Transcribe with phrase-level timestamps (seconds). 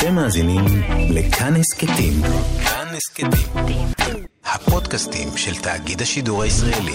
[0.00, 0.64] אתם מאזינים
[1.10, 2.12] לכאן הסכתים.
[2.64, 3.86] כאן הסכתים.
[4.44, 6.92] הפודקאסטים של תאגיד השידור הישראלי.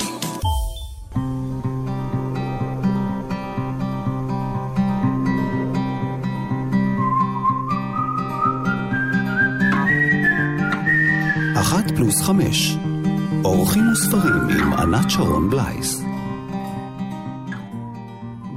[11.59, 12.77] אחת פלוס חמש.
[13.43, 16.01] אורחים וספרים עם ענת שרון בלייס.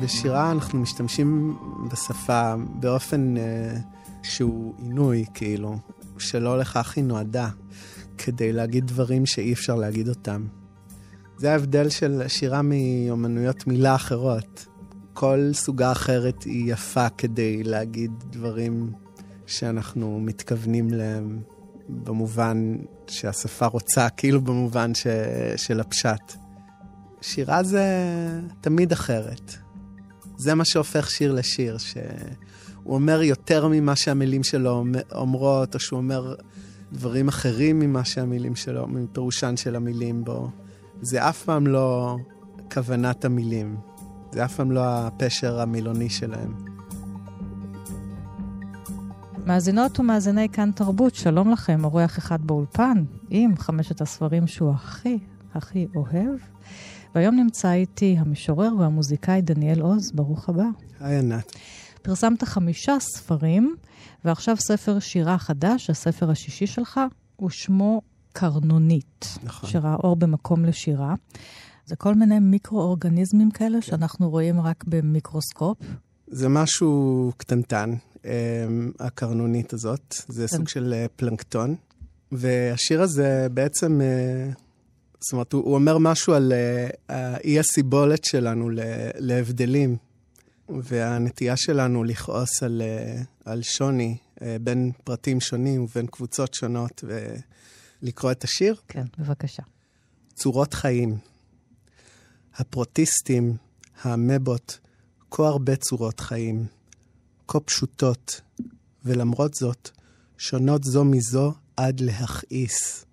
[0.01, 1.57] בשירה אנחנו משתמשים
[1.93, 5.77] בשפה באופן uh, שהוא עינוי, כאילו,
[6.19, 7.48] שלא לכך היא נועדה,
[8.19, 10.47] כדי להגיד דברים שאי אפשר להגיד אותם.
[11.37, 14.66] זה ההבדל של שירה מאומנויות מילה אחרות.
[15.12, 18.93] כל סוגה אחרת היא יפה כדי להגיד דברים
[19.46, 21.43] שאנחנו מתכוונים להם
[21.88, 22.77] במובן
[23.07, 25.07] שהשפה רוצה, כאילו במובן ש...
[25.57, 26.35] של הפשט.
[27.21, 27.85] שירה זה
[28.60, 29.57] תמיד אחרת.
[30.38, 31.77] זה מה שהופך שיר לשיר,
[32.88, 36.34] שהוא אומר יותר ממה שהמילים שלו אומרות, או שהוא אומר
[36.92, 40.51] דברים אחרים ממה שהמילים שלו, מפירושן של המילים בו.
[41.02, 42.16] זה אף פעם לא
[42.73, 43.76] כוונת המילים.
[44.32, 46.54] זה אף פעם לא הפשר המילוני שלהם.
[49.46, 55.18] מאזינות ומאזיני כאן תרבות, שלום לכם, אורח אחד באולפן, עם חמשת הספרים שהוא הכי
[55.54, 56.38] הכי אוהב.
[57.15, 60.66] והיום נמצא איתי המשורר והמוזיקאי דניאל עוז, ברוך הבא.
[61.01, 61.52] היי ענת.
[62.09, 63.76] פרסמת חמישה ספרים,
[64.25, 67.00] ועכשיו ספר שירה חדש, הספר השישי שלך,
[67.44, 69.38] ושמו קרנונית.
[69.42, 69.70] נכון.
[69.70, 71.14] שראה אור במקום לשירה.
[71.86, 73.86] זה כל מיני מיקרו-אורגניזמים כאלה כן.
[73.86, 75.78] שאנחנו רואים רק במיקרוסקופ.
[76.26, 77.94] זה משהו קטנטן,
[78.25, 78.31] אמ,
[79.00, 80.14] הקרנונית הזאת.
[80.28, 80.56] זה כן.
[80.56, 81.75] סוג של אה, פלנקטון.
[82.32, 84.50] והשיר הזה בעצם אה,
[85.20, 88.70] זאת אומרת, הוא, הוא אומר משהו על uh, האי הסיבולת שלנו
[89.19, 89.97] להבדלים,
[90.69, 97.05] והנטייה שלנו לכעוס על, uh, על שוני uh, בין פרטים שונים ובין קבוצות שונות,
[98.03, 98.75] ולקרוא את השיר?
[98.88, 99.62] כן, בבקשה.
[100.34, 101.19] צורות חיים.
[102.54, 103.56] הפרוטיסטים,
[104.03, 104.78] האמבות,
[105.31, 106.66] כה הרבה צורות חיים,
[107.48, 108.41] כה פשוטות,
[109.04, 109.91] ולמרות זאת,
[110.38, 113.04] שונות זו מזו עד להכעיס.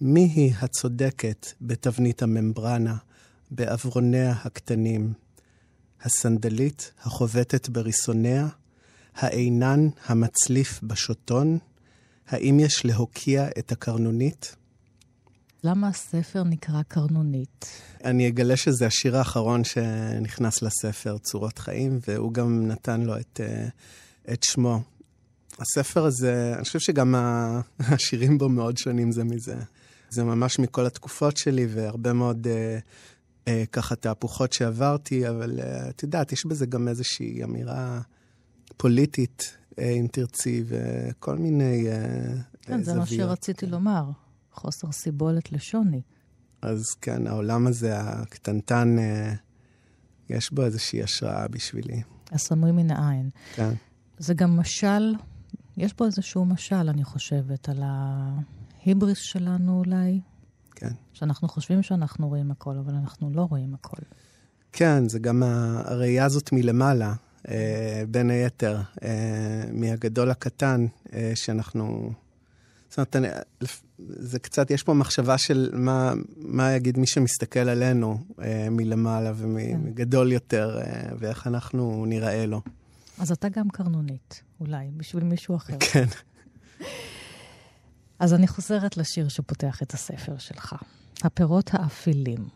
[0.00, 2.96] מי היא הצודקת בתבנית הממברנה,
[3.50, 5.12] בעברוניה הקטנים?
[6.02, 8.48] הסנדלית החובטת בריסוניה?
[9.14, 11.58] העינן המצליף בשוטון?
[12.28, 14.56] האם יש להוקיע את הקרנונית?
[15.64, 17.66] למה הספר נקרא קרנונית?
[18.04, 23.68] אני אגלה שזה השיר האחרון שנכנס לספר, צורות חיים, והוא גם נתן לו את, אה,
[24.32, 24.80] את שמו.
[25.58, 27.14] הספר הזה, אני חושב שגם
[27.78, 29.56] השירים בו מאוד שונים זה מזה.
[30.10, 32.78] זה ממש מכל התקופות שלי, והרבה מאוד אה,
[33.48, 38.00] אה, ככה תהפוכות שעברתי, אבל אה, את יודעת, יש בזה גם איזושהי אמירה
[38.76, 42.82] פוליטית, אה, אם תרצי, וכל מיני אה, כן.
[42.82, 44.04] זה מה שרציתי לומר,
[44.52, 46.00] חוסר סיבולת לשוני.
[46.62, 49.34] אז כן, העולם הזה, הקטנטן, אה,
[50.30, 52.02] יש בו איזושהי השראה בשבילי.
[52.32, 53.30] הסמוי מן העין.
[53.54, 53.70] כן.
[54.18, 55.14] זה גם משל,
[55.76, 57.82] יש בו איזשהו משל, אני חושבת, על.
[57.82, 60.20] ההיבריס שלנו אולי.
[60.74, 60.92] כן.
[61.12, 64.02] שאנחנו חושבים שאנחנו רואים הכל, אבל אנחנו לא רואים הכל.
[64.72, 67.14] כן, זה גם הראייה הזאת מלמעלה,
[67.48, 72.12] אה, בין היתר, אה, מהגדול לקטן, אה, שאנחנו...
[72.88, 73.28] זאת אומרת, אני,
[73.98, 80.26] זה קצת, יש פה מחשבה של מה, מה יגיד מי שמסתכל עלינו אה, מלמעלה ומגדול
[80.26, 80.32] כן.
[80.32, 82.60] יותר, אה, ואיך אנחנו נראה לו.
[83.18, 85.76] אז אתה גם קרנונית, אולי, בשביל מישהו אחר.
[85.80, 86.06] כן.
[88.20, 90.74] אז אני חוזרת לשיר שפותח את הספר שלך,
[91.22, 92.48] הפירות האפילים.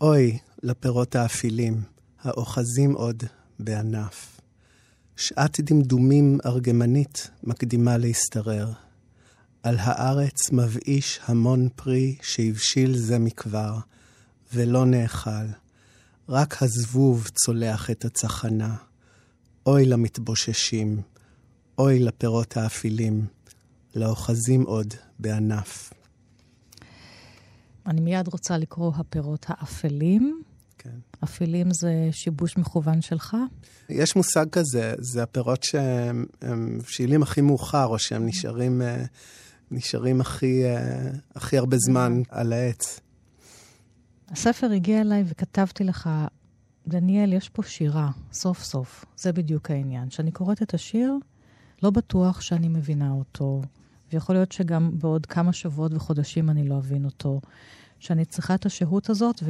[0.00, 1.82] אוי, לפירות האפילים,
[2.22, 3.22] האוחזים עוד
[3.58, 4.40] בענף.
[5.16, 8.72] שעת דמדומים ארגמנית מקדימה להשתרר.
[9.62, 13.78] על הארץ מבאיש המון פרי שהבשיל זה מכבר,
[14.52, 15.46] ולא נאכל.
[16.28, 18.76] רק הזבוב צולח את הצחנה.
[19.66, 21.02] אוי למתבוששים,
[21.78, 23.26] אוי לפירות האפילים,
[23.94, 25.92] לאוחזים עוד בענף.
[27.86, 30.42] אני מיד רוצה לקרוא הפירות האפלים.
[30.78, 30.98] כן.
[31.24, 33.36] אפלים זה שיבוש מכוון שלך?
[33.88, 36.26] יש מושג כזה, זה הפירות שהם
[36.56, 39.04] מבשילים הכי מאוחר, או שהם נשארים, אה,
[39.70, 43.00] נשארים הכי, אה, הכי הרבה זמן על העץ.
[44.28, 46.10] הספר הגיע אליי וכתבתי לך,
[46.88, 49.04] דניאל, יש פה שירה, סוף סוף.
[49.16, 50.08] זה בדיוק העניין.
[50.08, 51.14] כשאני קוראת את השיר,
[51.82, 53.62] לא בטוח שאני מבינה אותו,
[54.12, 57.40] ויכול להיות שגם בעוד כמה שבועות וחודשים אני לא אבין אותו.
[57.98, 59.42] שאני צריכה את השהות הזאת,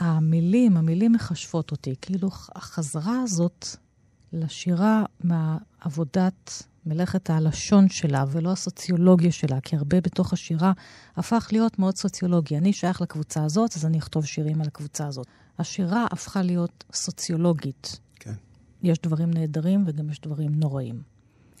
[0.00, 1.94] והמילים, המילים מחשבות אותי.
[2.00, 3.66] כאילו, החזרה הזאת
[4.32, 10.72] לשירה מה, עבודת מלאכת הלשון שלה ולא הסוציולוגיה שלה, כי הרבה בתוך השירה
[11.16, 12.58] הפך להיות מאוד סוציולוגי.
[12.58, 15.26] אני שייך לקבוצה הזאת, אז אני אכתוב שירים על הקבוצה הזאת.
[15.58, 18.00] השירה הפכה להיות סוציולוגית.
[18.14, 18.34] כן.
[18.82, 21.02] יש דברים נהדרים וגם יש דברים נוראים.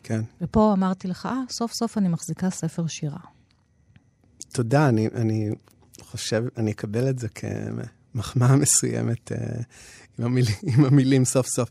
[0.08, 0.20] כן.
[0.40, 3.18] ופה אמרתי לך, אה, סוף סוף אני מחזיקה ספר שירה.
[4.52, 5.50] תודה, אני, אני
[6.00, 9.38] חושב, אני אקבל את זה כמחמאה מסוימת אה,
[10.18, 10.44] עם, המיל,
[10.76, 11.70] עם המילים סוף סוף.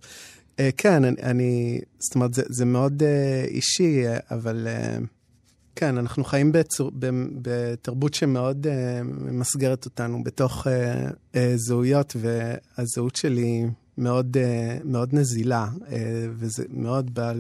[0.59, 4.97] אה, כן, אני, אני, זאת אומרת, זה, זה מאוד אה, אישי, אבל אה,
[5.75, 7.09] כן, אנחנו חיים בצור, ב,
[7.41, 13.65] בתרבות שמאוד אה, ממסגרת אותנו בתוך אה, אה, זהויות, והזהות שלי
[13.97, 17.33] מאוד, אה, מאוד נזילה, אה, וזה מאוד בא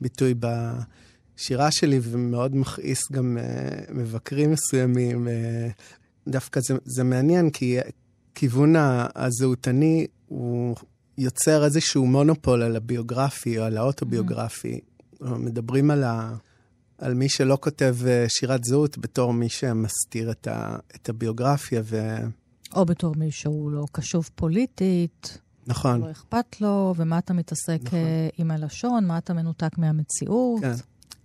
[0.00, 5.28] לביטוי בשירה שלי, ומאוד מכעיס גם אה, מבקרים מסוימים.
[5.28, 5.68] אה,
[6.28, 7.78] דווקא זה, זה מעניין, כי
[8.34, 8.74] כיוון
[9.14, 10.76] הזהותני הוא
[11.18, 14.80] יוצר איזשהו מונופול על הביוגרפי או על האוטוביוגרפי.
[14.80, 15.26] Mm-hmm.
[15.38, 16.34] מדברים על, ה,
[16.98, 21.82] על מי שלא כותב אה, שירת זהות בתור מי שמסתיר את, ה, את הביוגרפיה.
[21.84, 22.16] ו...
[22.74, 25.38] או בתור מי שהוא לא קשוב פוליטית.
[25.66, 26.00] נכון.
[26.00, 27.98] לא אכפת לו, ומה אתה מתעסק נכון.
[27.98, 30.60] אה, עם הלשון, מה אתה מנותק מהמציאות.
[30.60, 30.74] כן.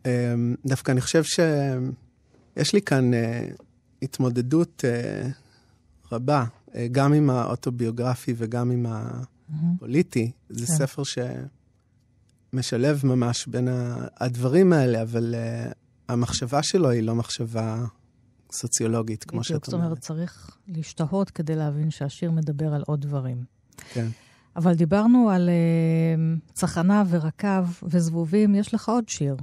[0.06, 3.48] אמ, דווקא אני חושב שיש לי כאן אה,
[4.02, 4.84] התמודדות
[6.12, 6.46] רבה,
[6.92, 9.24] גם עם האוטוביוגרפי וגם עם ה...
[9.80, 10.32] פוליטי.
[10.50, 10.74] זה כן.
[10.74, 11.04] ספר
[12.54, 13.68] שמשלב ממש בין
[14.18, 15.36] הדברים האלה, אבל
[16.08, 17.86] המחשבה שלו היא לא מחשבה
[18.52, 19.66] סוציולוגית, כמו שאת אומרת.
[19.66, 23.44] זאת אומרת, צריך להשתהות כדי להבין שהשיר מדבר על עוד דברים.
[23.94, 24.08] כן.
[24.60, 29.36] אבל דיברנו על uh, צחנה ורקב וזבובים, יש לך עוד שיר,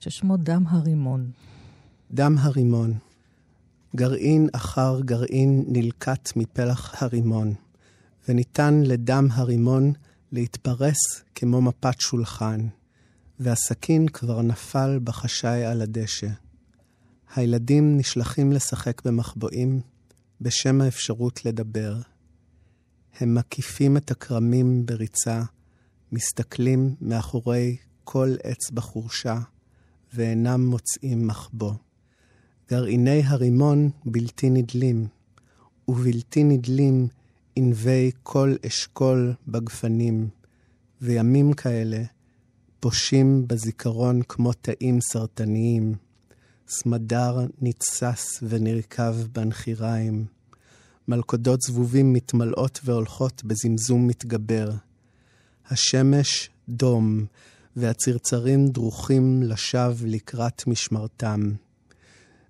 [0.00, 1.30] ששמו דם הרימון.
[2.10, 2.94] דם הרימון.
[3.96, 7.54] גרעין אחר גרעין נלקט מפלח הרימון.
[8.28, 9.92] וניתן לדם הרימון
[10.32, 12.66] להתפרס כמו מפת שולחן,
[13.40, 16.28] והסכין כבר נפל בחשאי על הדשא.
[17.36, 19.80] הילדים נשלחים לשחק במחבואים
[20.40, 22.11] בשם האפשרות לדבר.
[23.20, 25.42] הם מקיפים את הכרמים בריצה,
[26.12, 29.38] מסתכלים מאחורי כל עץ בחורשה,
[30.14, 31.72] ואינם מוצאים מחבוא.
[32.70, 35.06] גרעיני הרימון בלתי נדלים,
[35.88, 37.08] ובלתי נדלים
[37.56, 40.28] ענבי כל אשכול בגפנים,
[41.00, 42.02] וימים כאלה
[42.80, 45.94] פושים בזיכרון כמו תאים סרטניים,
[46.68, 50.26] סמדר נתסס ונרקב בנחיריים,
[51.08, 54.70] מלכודות זבובים מתמלאות והולכות בזמזום מתגבר.
[55.70, 57.26] השמש דום,
[57.76, 61.40] והצרצרים דרוכים לשווא לקראת משמרתם.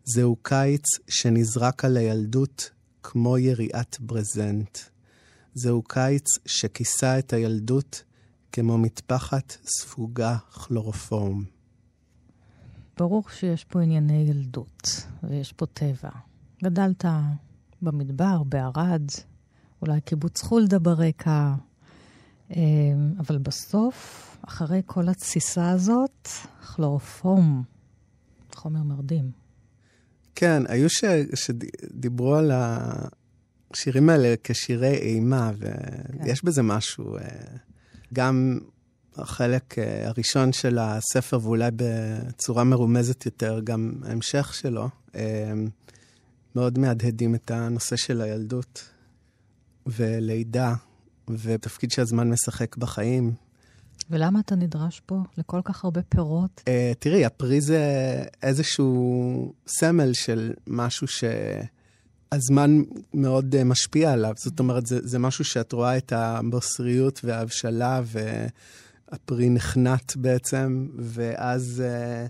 [0.05, 2.71] זהו קיץ שנזרק על הילדות
[3.03, 4.79] כמו יריעת ברזנט.
[5.55, 8.03] זהו קיץ שכיסה את הילדות
[8.53, 11.45] כמו מטפחת ספוגה כלורופורם.
[12.99, 16.11] ברור שיש פה ענייני ילדות, ויש פה טבע.
[16.65, 17.05] גדלת
[17.83, 19.03] במדבר, בערד,
[19.83, 21.55] אולי קיבוץ חולדה ברקע,
[22.51, 26.29] אמ, אבל בסוף, אחרי כל התסיסה הזאת,
[26.75, 27.63] כלורופורם,
[28.55, 29.31] חומר מרדים.
[30.35, 31.05] כן, היו ש...
[31.35, 36.47] שדיברו על השירים האלה כשירי אימה, ויש כן.
[36.47, 37.17] בזה משהו.
[37.17, 37.23] אה,
[38.13, 38.59] גם
[39.17, 45.53] החלק אה, הראשון של הספר, ואולי בצורה מרומזת יותר, גם ההמשך שלו, אה,
[46.57, 48.89] מאוד מהדהדים את הנושא של הילדות
[49.87, 50.75] ולידה,
[51.29, 53.35] ותפקיד שהזמן משחק בחיים.
[54.11, 56.61] ולמה אתה נדרש פה לכל כך הרבה פירות?
[56.61, 57.83] Uh, תראי, הפרי זה
[58.43, 62.83] איזשהו סמל של משהו שהזמן
[63.15, 64.33] מאוד uh, משפיע עליו.
[64.37, 72.29] זאת אומרת, זה, זה משהו שאת רואה את הבוסריות וההבשלה, והפרי נחנט בעצם, ואז uh,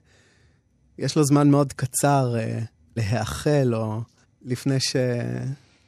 [0.98, 2.64] יש לו זמן מאוד קצר uh,
[2.96, 4.00] להאכל, או
[4.44, 4.96] לפני, ש...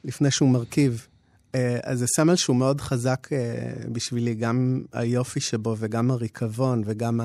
[0.03, 1.07] לפני שהוא מרכיב.
[1.55, 7.19] אה, אז זה סמל שהוא מאוד חזק אה, בשבילי, גם היופי שבו וגם הריקבון וגם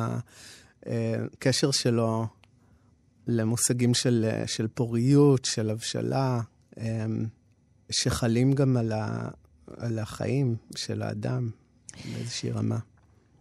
[0.87, 2.27] הקשר אה, שלו
[3.27, 6.41] למושגים של, של פוריות, של הבשלה,
[7.91, 9.29] שחלים גם על, ה,
[9.77, 11.51] על החיים של האדם
[12.13, 12.79] באיזושהי רמה.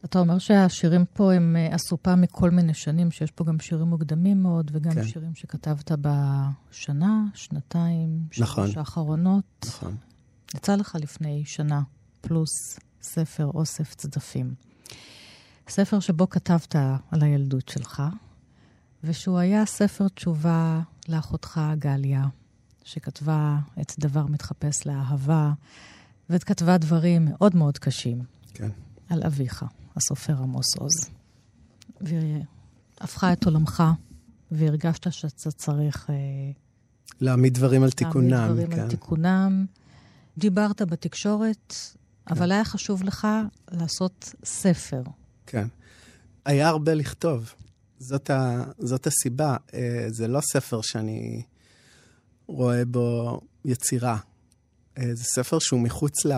[0.06, 4.72] אתה אומר שהשירים פה הם אסופה מכל מיני שנים, שיש פה גם שירים מוקדמים מאוד,
[4.74, 5.08] וגם כן.
[5.08, 8.70] שירים שכתבת בשנה, שנתיים, שלוש נכון.
[8.76, 9.66] האחרונות.
[9.66, 9.96] נכון.
[10.56, 11.82] יצא לך לפני שנה
[12.22, 14.54] פלוס ספר אוסף צדפים.
[15.70, 16.76] ספר שבו כתבת
[17.12, 18.04] על הילדות שלך,
[19.04, 22.26] ושהוא היה ספר תשובה לאחותך גליה,
[22.84, 25.52] שכתבה את דבר מתחפש לאהבה,
[26.30, 28.24] וכתבה דברים מאוד מאוד קשים.
[28.54, 28.70] כן.
[29.10, 31.10] על אביך, הסופר עמוס עוז.
[32.02, 33.84] והפכה את עולמך,
[34.52, 36.10] והרגשת שאתה צריך...
[36.10, 36.16] אה,
[37.22, 38.82] להעמיד דברים על תיקונם, להעמיד דברים כן.
[38.82, 39.66] על תיקונם.
[40.38, 41.74] דיברת בתקשורת,
[42.26, 42.36] כן.
[42.36, 43.28] אבל היה חשוב לך
[43.72, 45.04] לעשות ספר.
[45.46, 45.68] כן.
[46.46, 47.54] היה הרבה לכתוב.
[48.00, 49.58] זאת, ה, זאת הסיבה.
[49.74, 51.42] אה, זה לא ספר שאני
[52.48, 54.18] רואה בו יצירה.
[54.98, 56.34] אה, זה ספר שהוא מחוץ ל,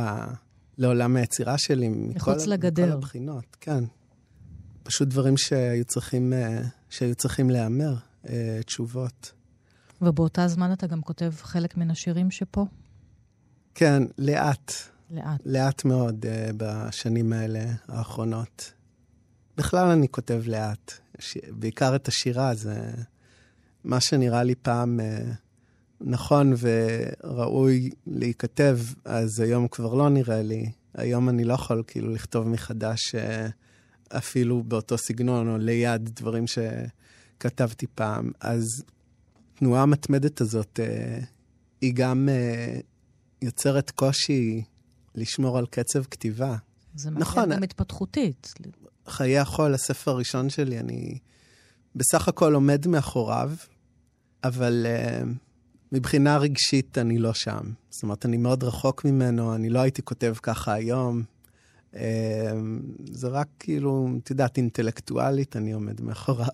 [0.81, 1.89] לעולם היצירה שלי.
[1.89, 2.85] מחוץ מכל, לגדר.
[2.85, 3.83] מכל הבחינות, כן.
[4.83, 7.95] פשוט דברים שהיו צריכים, אה, שהיו צריכים להיאמר,
[8.65, 9.31] תשובות.
[10.01, 12.65] ובאותה זמן אתה גם כותב חלק מן השירים שפה?
[13.75, 14.73] כן, לאט.
[15.11, 15.41] לאט.
[15.45, 18.73] לאט מאוד uh, בשנים האלה האחרונות.
[19.57, 20.91] בכלל אני כותב לאט.
[21.19, 21.38] ש...
[21.51, 22.91] בעיקר את השירה, זה
[23.83, 25.33] מה שנראה לי פעם uh,
[26.03, 30.72] נכון וראוי להיכתב, אז היום כבר לא נראה לי.
[30.93, 33.17] היום אני לא יכול כאילו לכתוב מחדש uh,
[34.17, 38.31] אפילו באותו סגנון או ליד דברים שכתבתי פעם.
[38.39, 38.84] אז
[39.53, 41.25] התנועה המתמדת הזאת, uh,
[41.81, 42.81] היא גם uh,
[43.41, 44.63] יוצרת קושי
[45.15, 46.55] לשמור על קצב כתיבה.
[46.96, 47.53] זה נכון.
[47.53, 48.53] גם התפתחותית.
[49.08, 51.17] חיי החול, הספר הראשון שלי, אני
[51.96, 53.51] בסך הכל עומד מאחוריו,
[54.43, 55.25] אבל uh,
[55.91, 57.62] מבחינה רגשית אני לא שם.
[57.89, 61.24] זאת אומרת, אני מאוד רחוק ממנו, אני לא הייתי כותב ככה היום.
[61.93, 61.95] Uh,
[63.12, 66.48] זה רק כאילו, את יודעת, אינטלקטואלית אני עומד מאחוריו.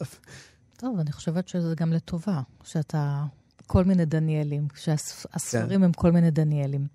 [0.78, 3.24] טוב, אני חושבת שזה גם לטובה, שאתה
[3.68, 5.84] כל מיני דניאלים, שהספרים כן.
[5.84, 6.88] הם כל מיני דניאלים.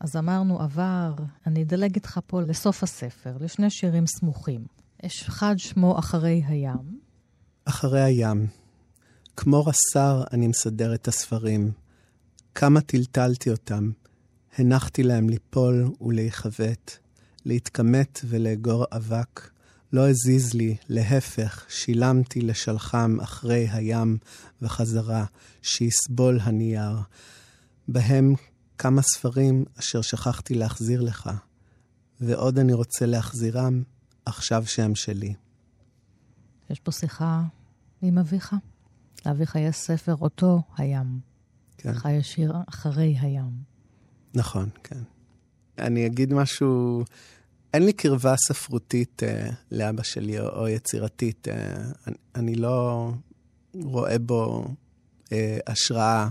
[0.00, 1.14] אז אמרנו עבר,
[1.46, 4.64] אני אדלג איתך פה לסוף הספר, לשני שירים סמוכים.
[5.02, 6.98] יש אחד שמו אחרי הים.
[7.64, 8.46] אחרי הים.
[9.40, 11.72] כמו רס"ר אני מסדר את הספרים.
[12.54, 13.90] כמה טלטלתי אותם.
[14.58, 16.98] הנחתי להם ליפול ולהיחבט,
[17.44, 19.50] להתכמת ולאגור אבק.
[19.92, 24.18] לא הזיז לי, להפך, שילמתי לשלחם אחרי הים
[24.62, 25.24] וחזרה,
[25.62, 26.96] שיסבול הנייר.
[27.88, 28.34] בהם
[28.78, 31.30] כמה ספרים אשר שכחתי להחזיר לך,
[32.20, 33.82] ועוד אני רוצה להחזירם
[34.26, 35.34] עכשיו שהם שלי.
[36.70, 37.42] יש פה שיחה
[38.02, 38.54] עם אביך?
[39.26, 41.20] לאביך יש ספר אותו הים.
[41.78, 41.90] כן.
[41.90, 43.50] לך יש שיר אחרי הים.
[44.34, 45.00] נכון, כן.
[45.78, 47.04] אני אגיד משהו,
[47.74, 51.48] אין לי קרבה ספרותית אה, לאבא שלי או, או יצירתית.
[51.48, 53.10] אה, אני, אני לא
[53.74, 54.68] רואה בו
[55.32, 56.28] אה, השראה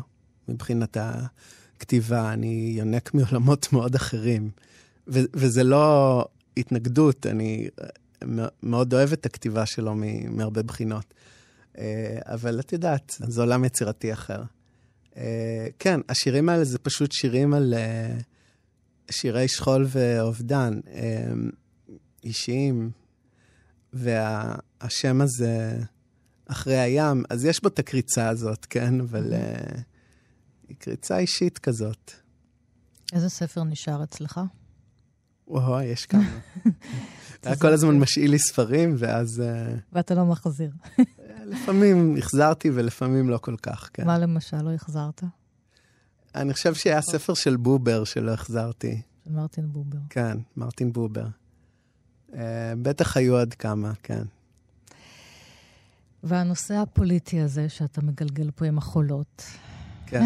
[0.47, 4.49] מבחינת הכתיבה, אני יונק מעולמות מאוד אחרים.
[5.07, 6.25] ו, וזה לא
[6.57, 9.95] התנגדות, אני אה, מאוד אוהב את הכתיבה שלו
[10.29, 11.13] מהרבה בחינות.
[11.77, 14.43] אה, אבל את יודעת, זה עולם יצירתי אחר.
[15.17, 17.73] אה, כן, השירים האלה זה פשוט שירים על
[19.11, 20.79] שירי שכול ואובדן,
[22.23, 22.91] אישיים,
[23.93, 25.79] והשם הזה
[26.45, 28.99] אחרי הים, אז יש בו את הקריצה הזאת, כן?
[29.01, 29.33] אבל
[30.67, 32.11] היא קריצה אישית כזאת.
[33.13, 34.41] איזה ספר נשאר אצלך?
[35.47, 36.39] וואו, יש כמה.
[37.43, 39.41] היה כל הזמן משאיל לי ספרים, ואז...
[39.41, 40.71] אה, ואתה לא מחזיר.
[41.47, 44.05] לפעמים החזרתי ולפעמים לא כל כך, כן.
[44.05, 45.23] מה למשל לא החזרת?
[46.35, 49.01] אני חושב שהיה ספר של בובר שלא החזרתי.
[49.23, 49.97] של מרטין בובר.
[50.09, 51.25] כן, מרטין בובר.
[52.33, 54.23] אה, בטח היו עוד כמה, כן.
[56.23, 59.43] והנושא הפוליטי הזה שאתה מגלגל פה עם החולות.
[60.05, 60.23] כן.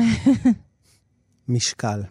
[1.48, 2.02] משקל.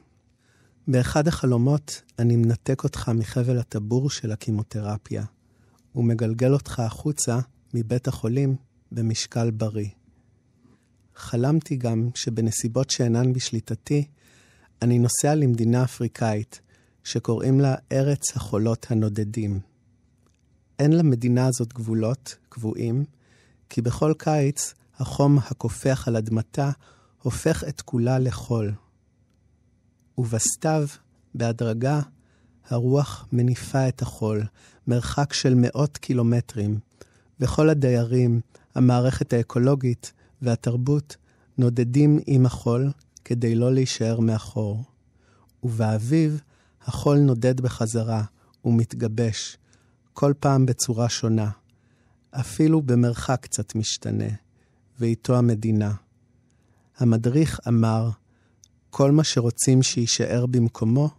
[0.88, 5.25] באחד החלומות אני מנתק אותך מחבל הטבור של הקימותרפיה,
[5.95, 7.38] ומגלגל אותך החוצה
[7.75, 8.57] מבית החולים
[8.92, 9.88] במשקל בריא.
[11.14, 14.06] חלמתי גם שבנסיבות שאינן בשליטתי,
[14.82, 16.61] אני נוסע למדינה אפריקאית,
[17.04, 19.61] שקוראים לה ארץ החולות הנודדים.
[20.78, 23.04] אין למדינה הזאת גבולות קבועים,
[23.68, 26.70] כי בכל קיץ החום הקופח על אדמתה
[27.23, 28.73] הופך את כולה לחול.
[30.18, 30.87] ובסתיו,
[31.35, 32.00] בהדרגה,
[32.68, 34.42] הרוח מניפה את החול,
[34.87, 36.78] מרחק של מאות קילומטרים,
[37.40, 38.40] וכל הדיירים,
[38.81, 41.17] המערכת האקולוגית והתרבות
[41.59, 42.91] נודדים עם החול
[43.25, 44.85] כדי לא להישאר מאחור.
[45.63, 46.41] ובאביב,
[46.83, 48.25] החול נודד בחזרה
[48.65, 49.57] ומתגבש,
[50.13, 51.51] כל פעם בצורה שונה.
[52.31, 54.29] אפילו במרחק קצת משתנה,
[54.99, 55.93] ואיתו המדינה.
[56.99, 58.11] המדריך אמר,
[58.91, 61.11] כל מה שרוצים שיישאר במקומו,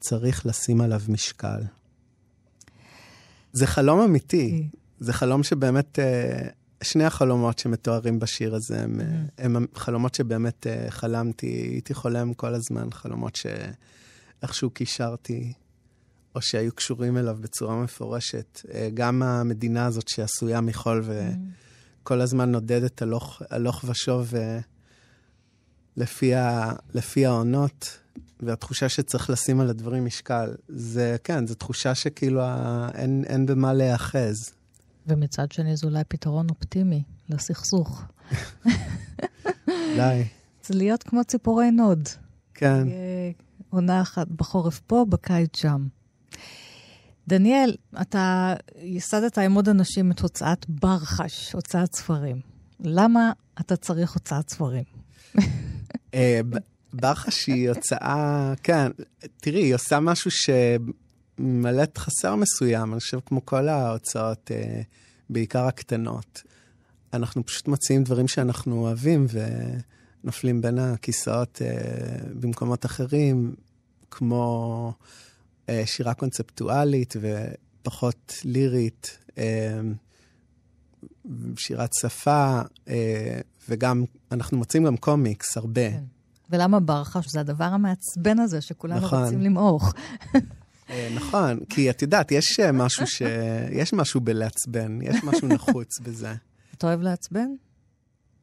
[0.00, 1.60] צריך לשים עליו משקל.
[3.52, 4.68] זה חלום אמיתי.
[4.98, 6.48] זה חלום שבאמת, אה,
[6.82, 9.32] שני החלומות שמתוארים בשיר הזה הם, mm-hmm.
[9.38, 15.52] הם חלומות שבאמת אה, חלמתי, הייתי חולם כל הזמן, חלומות שאיכשהו קישרתי
[16.34, 18.60] או שהיו קשורים אליו בצורה מפורשת.
[18.74, 21.04] אה, גם המדינה הזאת שעשויה מחול
[22.02, 24.58] וכל הזמן נודדת הלוך, הלוך ושוב אה,
[25.96, 27.98] לפי, ה, לפי העונות,
[28.40, 33.72] והתחושה שצריך לשים על הדברים משקל, זה, כן, זו תחושה שכאילו ה, אין, אין במה
[33.72, 34.52] להיאחז.
[35.06, 38.02] ומצד שני זה אולי פתרון אופטימי לסכסוך.
[39.68, 40.24] אולי.
[40.62, 42.08] זה להיות כמו ציפורי נוד.
[42.54, 42.88] כן.
[43.70, 45.86] עונה אחת בחורף פה, בקיץ שם.
[47.28, 52.40] דניאל, אתה ייסדת עם עוד אנשים את הוצאת ברחש, הוצאת ספרים.
[52.80, 54.84] למה אתה צריך הוצאת ספרים?
[56.14, 56.40] אה,
[56.92, 58.90] ברחש היא הוצאה, כן,
[59.36, 60.30] תראי, היא עושה משהו
[61.38, 64.80] שממלאת חסר מסוים, אני חושב כמו כל ההוצאות, אה,
[65.30, 66.42] בעיקר הקטנות.
[67.12, 69.26] אנחנו פשוט מציעים דברים שאנחנו אוהבים
[70.24, 71.68] ונופלים בין הכיסאות אה,
[72.40, 73.54] במקומות אחרים,
[74.10, 74.92] כמו
[75.84, 79.18] שירה קונספטואלית ופחות לירית,
[81.56, 82.60] שירת שפה,
[83.68, 85.90] וגם, אנחנו מוצאים גם קומיקס, הרבה.
[85.90, 86.02] כן.
[86.50, 87.28] ולמה ברחש?
[87.28, 89.22] זה הדבר המעצבן הזה שכולנו נכון.
[89.24, 89.92] רוצים למעוך.
[91.14, 93.22] נכון, כי את יודעת, יש משהו, ש...
[93.72, 96.34] יש משהו בלעצבן, יש משהו נחוץ בזה.
[96.78, 97.48] אתה אוהב לעצבן?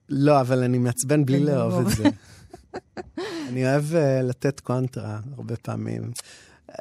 [0.09, 2.03] לא, אבל אני מעצבן בלי לאהוב את זה.
[3.50, 6.12] אני אוהב uh, לתת קונטרה הרבה פעמים.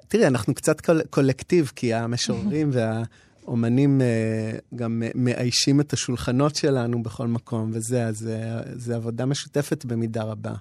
[0.09, 7.29] תראי, אנחנו קצת קול- קולקטיב, כי המשוררים והאומנים uh, גם מאיישים את השולחנות שלנו בכל
[7.29, 8.29] מקום, וזה, אז
[8.75, 10.55] זה עבודה משותפת במידה רבה.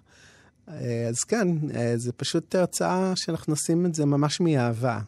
[0.68, 1.48] אז כן,
[1.96, 5.00] זה פשוט הרצאה שאנחנו עושים את זה ממש מאהבה.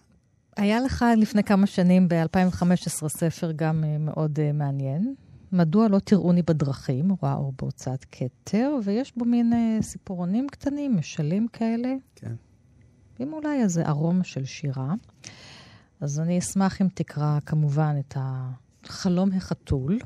[0.57, 5.15] היה לך לפני כמה שנים, ב-2015, ספר גם מאוד מעניין.
[5.51, 11.89] מדוע לא תראוני בדרכים, אור בהוצאת כתר, ויש בו מין סיפורונים קטנים, משלים כאלה.
[12.15, 12.33] כן.
[13.19, 14.93] עם אולי איזה ארום של שירה.
[16.01, 19.99] אז אני אשמח אם תקרא כמובן את החלום החתול.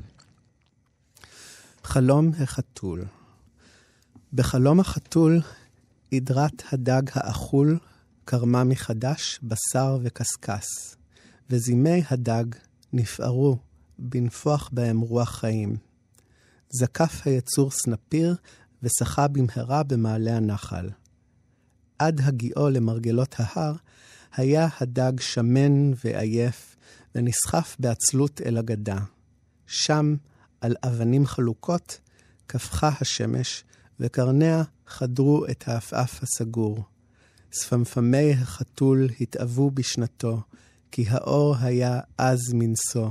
[1.82, 3.04] חלום החתול.
[4.32, 5.40] בחלום החתול,
[6.14, 7.78] עדרת הדג האכול
[8.24, 10.66] קרמה מחדש בשר וקשקש,
[11.50, 12.44] וזימי הדג
[12.92, 13.58] נפערו
[13.98, 15.76] בנפוח בהם רוח חיים.
[16.70, 18.36] זקף היצור סנפיר
[18.82, 20.90] ושחה במהרה במעלה הנחל.
[21.98, 23.74] עד הגיעו למרגלות ההר,
[24.36, 26.76] היה הדג שמן ועייף,
[27.14, 28.98] ונסחף בעצלות אל הגדה.
[29.66, 30.14] שם,
[30.60, 32.00] על אבנים חלוקות,
[32.46, 33.64] קפחה השמש,
[34.00, 36.84] וקרניה חדרו את העפעף הסגור.
[37.52, 40.40] שפמפמי החתול התאוו בשנתו,
[40.90, 43.10] כי האור היה עז מנשוא.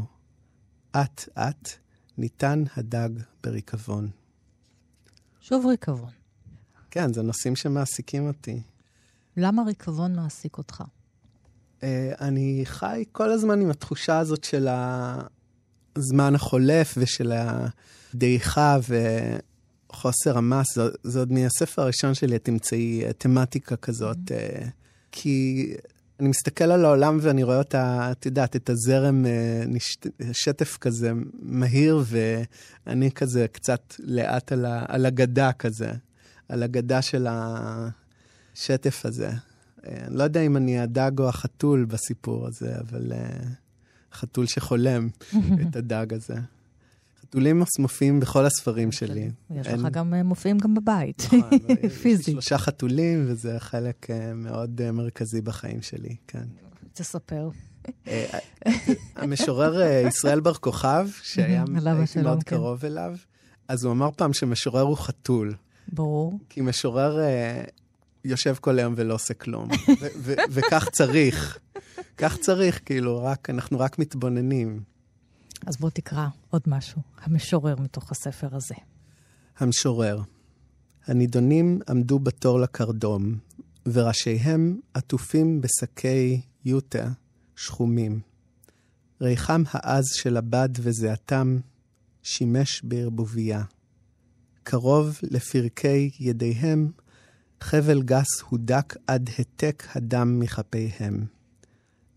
[0.91, 1.69] אט-אט
[2.17, 3.09] ניתן הדג
[3.43, 4.09] בריקבון.
[5.41, 6.09] שוב ריקבון.
[6.91, 8.61] כן, זה נושאים שמעסיקים אותי.
[9.37, 10.83] למה ריקבון מעסיק אותך?
[11.79, 11.83] Uh,
[12.21, 14.67] אני חי כל הזמן עם התחושה הזאת של
[15.95, 17.31] הזמן החולף ושל
[18.13, 18.77] הדעיכה,
[19.91, 24.17] חוסר המס, זה, זה עוד מהספר הראשון שלי, את תמצאי תמטיקה כזאת.
[24.17, 24.69] Mm-hmm.
[25.11, 25.73] כי
[26.19, 29.63] אני מסתכל על העולם ואני רואה אותה, את יודעת, את הזרם, אה,
[30.33, 35.91] שטף כזה מהיר, ואני כזה קצת לאט על, ה, על הגדה כזה,
[36.49, 39.29] על הגדה של השטף הזה.
[39.29, 43.11] אה, אני לא יודע אם אני הדג או החתול בסיפור הזה, אבל
[44.13, 45.09] חתול שחולם
[45.61, 46.35] את הדג הזה.
[47.27, 49.29] חתולים מופיעים בכל הספרים שלי.
[49.49, 51.21] יש לך גם, אה, מופיעים גם בבית,
[52.01, 52.27] פיזית.
[52.27, 56.43] יש שלושה חתולים, וזה חלק אה, מאוד אה, מרכזי בחיים שלי, כן.
[56.93, 57.49] תספר.
[59.15, 61.63] המשורר ישראל בר כוכב, שהיה
[62.23, 62.55] מאוד כן.
[62.55, 63.15] קרוב אליו,
[63.67, 65.53] אז הוא אמר פעם שמשורר הוא חתול.
[65.93, 66.39] ברור.
[66.49, 67.19] כי משורר
[68.25, 69.67] יושב כל היום ולא עושה כלום,
[70.49, 71.59] וכך צריך.
[72.17, 74.81] כך צריך, כאילו, רק, אנחנו רק מתבוננים.
[75.65, 78.75] אז בוא תקרא עוד משהו, המשורר מתוך הספר הזה.
[79.57, 80.21] המשורר.
[81.05, 83.37] הנידונים עמדו בתור לקרדום,
[83.85, 87.09] וראשיהם עטופים בשקי יוטה
[87.55, 88.19] שחומים.
[89.21, 91.59] ריחם העז של הבד וזיעתם
[92.23, 93.63] שימש בערבוביה.
[94.63, 96.91] קרוב לפרקי ידיהם,
[97.61, 101.25] חבל גס הודק עד התק הדם מכפיהם.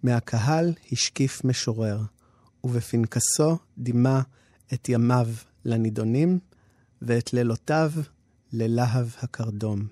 [0.03, 2.00] מהקהל השקיף משורר.
[2.64, 4.23] ובפנקסו דימה
[4.75, 5.29] את ימיו
[5.64, 6.38] לנידונים,
[7.03, 7.92] ואת לילותיו
[8.53, 9.87] ללהב הקרדום.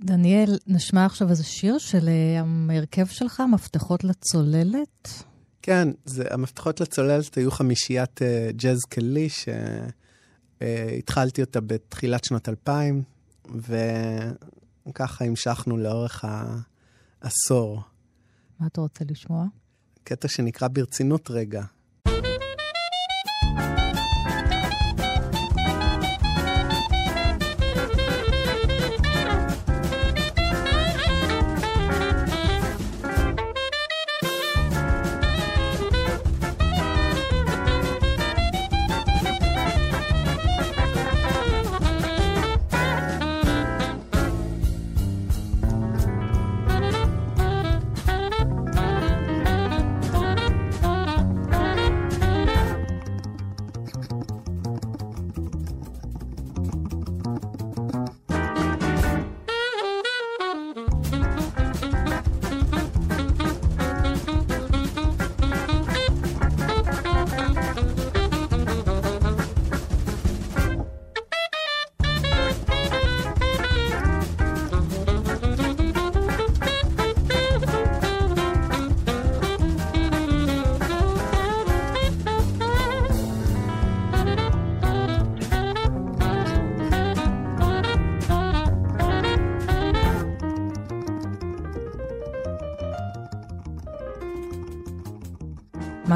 [0.00, 5.08] דניאל, נשמע עכשיו איזה שיר של אה, ההרכב שלך, מפתחות לצוללת?
[5.62, 8.22] כן, זה, המפתחות לצוללת היו חמישיית uh,
[8.56, 9.28] ג'אז כלי,
[10.60, 13.02] שהתחלתי uh, אותה בתחילת שנות 2000,
[14.88, 16.24] וככה המשכנו לאורך
[17.22, 17.82] העשור.
[18.60, 19.46] מה אתה רוצה לשמוע?
[20.08, 21.62] קטע שנקרא ברצינות רגע.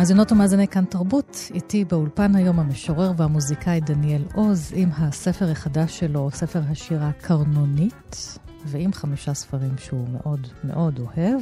[0.02, 6.30] מאזינות ומאזיני כאן תרבות, איתי באולפן היום המשורר והמוזיקאי דניאל עוז, עם הספר החדש שלו,
[6.30, 11.40] ספר השירה קרנונית, ועם חמישה ספרים שהוא מאוד מאוד אוהב.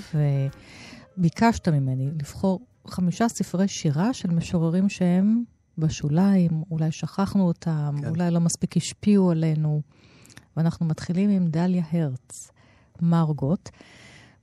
[1.18, 5.42] וביקשת ממני לבחור חמישה ספרי שירה של משוררים שהם
[5.78, 8.08] בשוליים, אולי שכחנו אותם, כן.
[8.08, 9.80] אולי לא מספיק השפיעו עלינו.
[10.56, 12.50] ואנחנו מתחילים עם דליה הרץ,
[13.02, 13.70] מרגוט.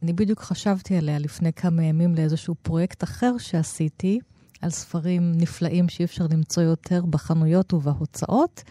[0.03, 4.19] אני בדיוק חשבתי עליה לפני כמה ימים לאיזשהו פרויקט אחר שעשיתי,
[4.61, 8.63] על ספרים נפלאים שאי אפשר למצוא יותר בחנויות ובהוצאות,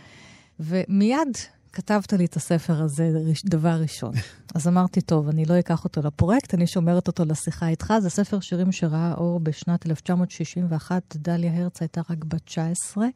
[0.61, 1.29] ומיד
[1.73, 3.11] כתבת לי את הספר הזה
[3.45, 4.12] דבר ראשון.
[4.55, 7.95] אז אמרתי, טוב, אני לא אקח אותו לפרויקט, אני שומרת אותו לשיחה איתך.
[8.01, 13.07] זה ספר שירים שראה אור בשנת 1961, דליה הרץ הייתה רק בת 19.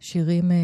[0.00, 0.56] שירים אה,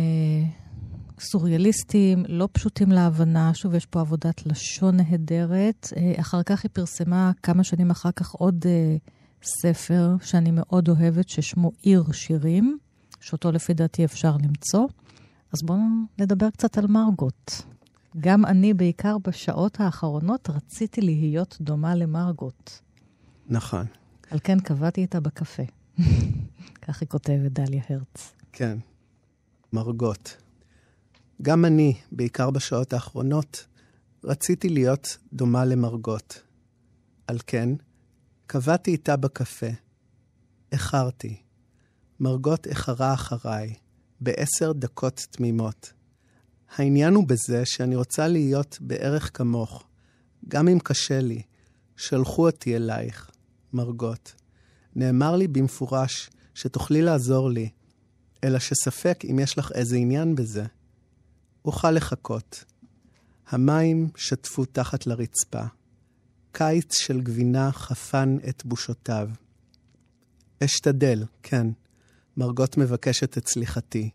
[1.20, 3.54] סוריאליסטיים, לא פשוטים להבנה.
[3.54, 5.92] שוב, יש פה עבודת לשון נהדרת.
[5.96, 9.10] אה, אחר כך היא פרסמה, כמה שנים אחר כך, עוד uh,
[9.42, 12.78] ספר שאני מאוד אוהבת, ששמו עיר שירים,
[13.20, 14.86] שאותו לפי דעתי אפשר למצוא.
[15.52, 15.78] אז בואו
[16.18, 17.52] נדבר קצת על מרגוט.
[18.20, 22.70] גם אני, בעיקר בשעות האחרונות, רציתי להיות דומה למרגוט.
[23.48, 23.86] נכון.
[24.30, 25.62] על כן קבעתי איתה בקפה.
[26.82, 28.32] כך היא כותבת, דליה הרץ.
[28.52, 28.78] כן,
[29.72, 30.43] מרגוט.
[31.42, 33.66] גם אני, בעיקר בשעות האחרונות,
[34.24, 36.42] רציתי להיות דומה למרגות.
[37.26, 37.68] על כן,
[38.46, 39.66] קבעתי איתה בקפה.
[40.72, 41.36] איחרתי.
[42.20, 43.74] מרגות איחרה אחריי,
[44.20, 45.92] בעשר דקות תמימות.
[46.76, 49.84] העניין הוא בזה שאני רוצה להיות בערך כמוך,
[50.48, 51.42] גם אם קשה לי.
[51.96, 53.30] שלחו אותי אלייך,
[53.72, 54.34] מרגות.
[54.96, 57.68] נאמר לי במפורש שתוכלי לעזור לי,
[58.44, 60.64] אלא שספק אם יש לך איזה עניין בזה.
[61.64, 62.64] אוכל לחכות.
[63.48, 65.62] המים שטפו תחת לרצפה.
[66.52, 69.30] קיץ של גבינה חפן את בושותיו.
[70.64, 71.66] אשתדל, כן,
[72.36, 74.10] מרגות מבקשת את סליחתי.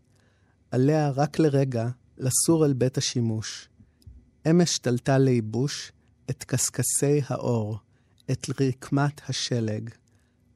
[0.72, 3.70] עליה רק לרגע לסור אל בית השימוש.
[4.50, 5.92] אמש תלתה לייבוש
[6.30, 7.80] את קשקשי האור,
[8.32, 9.90] את רקמת השלג.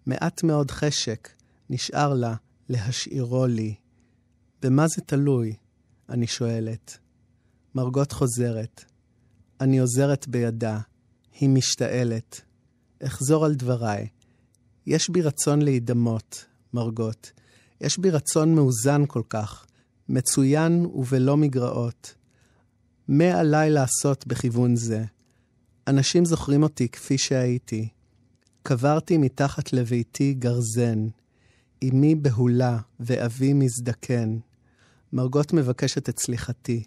[0.06, 1.29] מעט מאוד חשק
[1.69, 2.36] נשאר לה
[2.69, 3.75] להשאירו לי.
[4.62, 5.56] במה זה תלוי?
[6.10, 6.98] אני שואלת.
[7.76, 8.84] מרגות חוזרת.
[9.62, 10.80] אני עוזרת בידה.
[11.39, 12.42] היא משתעלת.
[13.04, 14.08] אחזור על דבריי.
[14.88, 17.32] יש בי רצון להידמות, מרגות.
[17.82, 19.66] יש בי רצון מאוזן כל כך,
[20.10, 22.16] מצוין ובלא מגרעות.
[23.08, 25.04] מה עליי לעשות בכיוון זה?
[25.88, 27.89] אנשים זוכרים אותי כפי שהייתי.
[28.63, 31.08] קברתי מתחת לביתי גרזן.
[31.84, 34.38] אמי בהולה ואבי מזדקן.
[35.13, 36.84] מרגות מבקשת את סליחתי.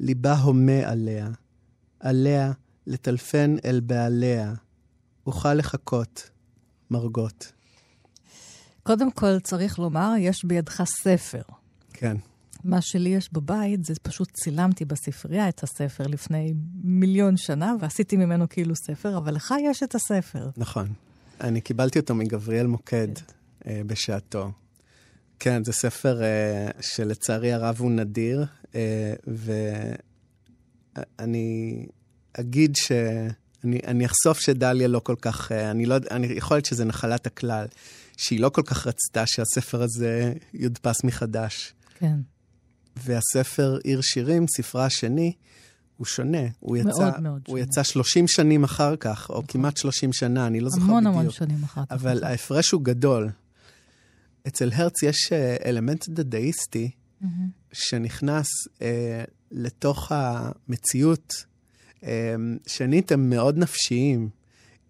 [0.00, 1.28] ליבה הומה עליה.
[2.00, 2.52] עליה
[2.86, 4.54] לטלפן אל בעליה.
[5.26, 6.30] אוכל לחכות,
[6.90, 7.52] מרגות.
[8.82, 11.42] קודם כל, צריך לומר, יש בידך ספר.
[11.92, 12.16] כן.
[12.64, 18.48] מה שלי יש בבית, זה פשוט צילמתי בספרייה את הספר לפני מיליון שנה, ועשיתי ממנו
[18.48, 20.50] כאילו ספר, אבל לך יש את הספר.
[20.56, 20.92] נכון.
[21.40, 23.24] אני קיבלתי אותו מגבריאל מוקד כן.
[23.62, 24.50] uh, בשעתו.
[25.44, 28.74] כן, זה ספר uh, שלצערי הרב הוא נדיר, uh,
[31.18, 31.86] ואני
[32.32, 32.92] אגיד ש...
[33.64, 37.26] אני, אני אחשוף שדליה לא כל כך, uh, אני לא, אני, יכול להיות שזה נחלת
[37.26, 37.66] הכלל,
[38.16, 41.74] שהיא לא כל כך רצתה שהספר הזה יודפס מחדש.
[41.98, 42.16] כן.
[42.96, 45.32] והספר עיר שירים, ספרה השני,
[45.96, 46.46] הוא שונה.
[46.60, 47.60] הוא מאוד יצא, מאוד הוא שונה.
[47.60, 51.16] יצא 30 שנים אחר כך, או כמעט 30 שנה, אני לא זוכר המון בדיוק.
[51.16, 51.92] המון שנים אחר כך.
[51.92, 52.28] אבל נכון.
[52.28, 53.30] ההפרש הוא גדול.
[54.46, 57.48] אצל הרץ יש אה, אלמנט דדאיסטי מהמם.
[57.72, 58.46] שנכנס
[58.82, 61.32] אה, לתוך המציאות.
[62.04, 62.34] אה,
[62.66, 64.28] שנית, הם מאוד נפשיים.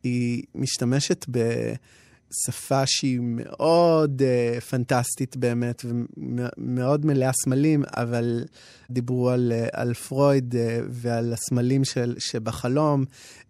[0.02, 1.26] היא משתמשת
[2.34, 8.44] בשפה שהיא מאוד אה, פנטסטית באמת, ומאוד מלאה סמלים, אבל
[8.90, 13.04] דיברו על, אה, על פרויד אה, ועל הסמלים של, שבחלום,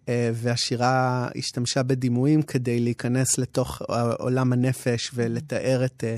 [0.09, 3.81] אה, והשירה השתמשה בדימויים כדי להיכנס לתוך
[4.19, 6.17] עולם הנפש ולתאר את אה,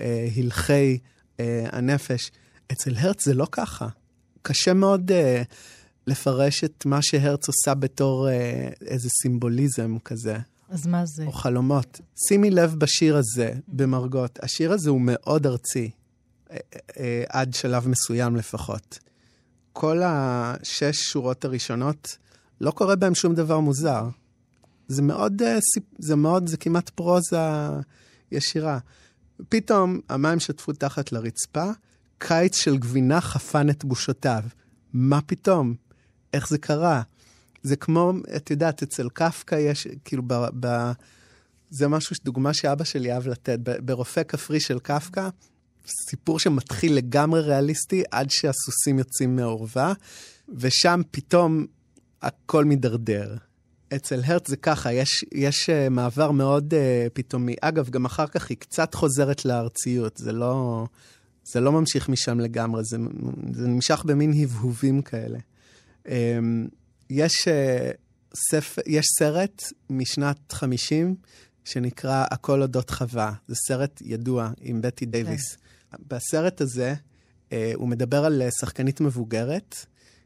[0.00, 0.98] אה, הלכי
[1.40, 2.30] אה, הנפש.
[2.72, 3.88] אצל הרץ זה לא ככה.
[4.42, 5.42] קשה מאוד אה,
[6.06, 10.36] לפרש את מה שהרץ עושה בתור אה, איזה סימבוליזם כזה,
[10.74, 11.24] אז מה זה?
[11.26, 12.00] או חלומות.
[12.28, 14.38] שימי לב בשיר הזה, במרגות.
[14.42, 15.90] השיר הזה הוא מאוד ארצי,
[16.50, 16.56] אה,
[16.98, 18.98] אה, עד שלב מסוים לפחות.
[19.72, 22.18] כל השש שורות הראשונות,
[22.60, 24.08] לא קורה בהם שום דבר מוזר.
[24.88, 25.58] זה מאוד, אה,
[25.98, 27.38] זה מאוד, זה כמעט פרוזה
[28.32, 28.78] ישירה.
[29.48, 31.70] פתאום המים שטפו תחת לרצפה,
[32.18, 34.42] קיץ של גבינה חפן את בושותיו.
[34.92, 35.74] מה פתאום?
[36.32, 37.02] איך זה קרה?
[37.64, 40.92] זה כמו, את יודעת, אצל קפקא יש, כאילו, ב, ב,
[41.70, 43.58] זה משהו, דוגמה שאבא שלי אהב לתת.
[43.58, 45.28] ברופא כפרי של קפקא,
[46.10, 49.92] סיפור שמתחיל לגמרי ריאליסטי עד שהסוסים יוצאים מהעורווה,
[50.48, 51.66] ושם פתאום
[52.22, 53.36] הכל מידרדר.
[53.96, 57.54] אצל הרץ זה ככה, יש, יש uh, מעבר מאוד uh, פתאומי.
[57.60, 60.86] אגב, גם אחר כך היא קצת חוזרת לארציות, זה לא,
[61.44, 62.96] זה לא ממשיך משם לגמרי, זה,
[63.52, 65.38] זה נמשך במין הבהובים כאלה.
[66.04, 66.10] Um,
[67.10, 67.50] יש, uh,
[68.50, 71.14] ספר, יש סרט משנת 50
[71.64, 73.32] שנקרא הכל אודות חווה.
[73.48, 75.56] זה סרט ידוע עם בטי דייוויס.
[76.08, 79.76] בסרט הזה uh, הוא מדבר על uh, שחקנית מבוגרת,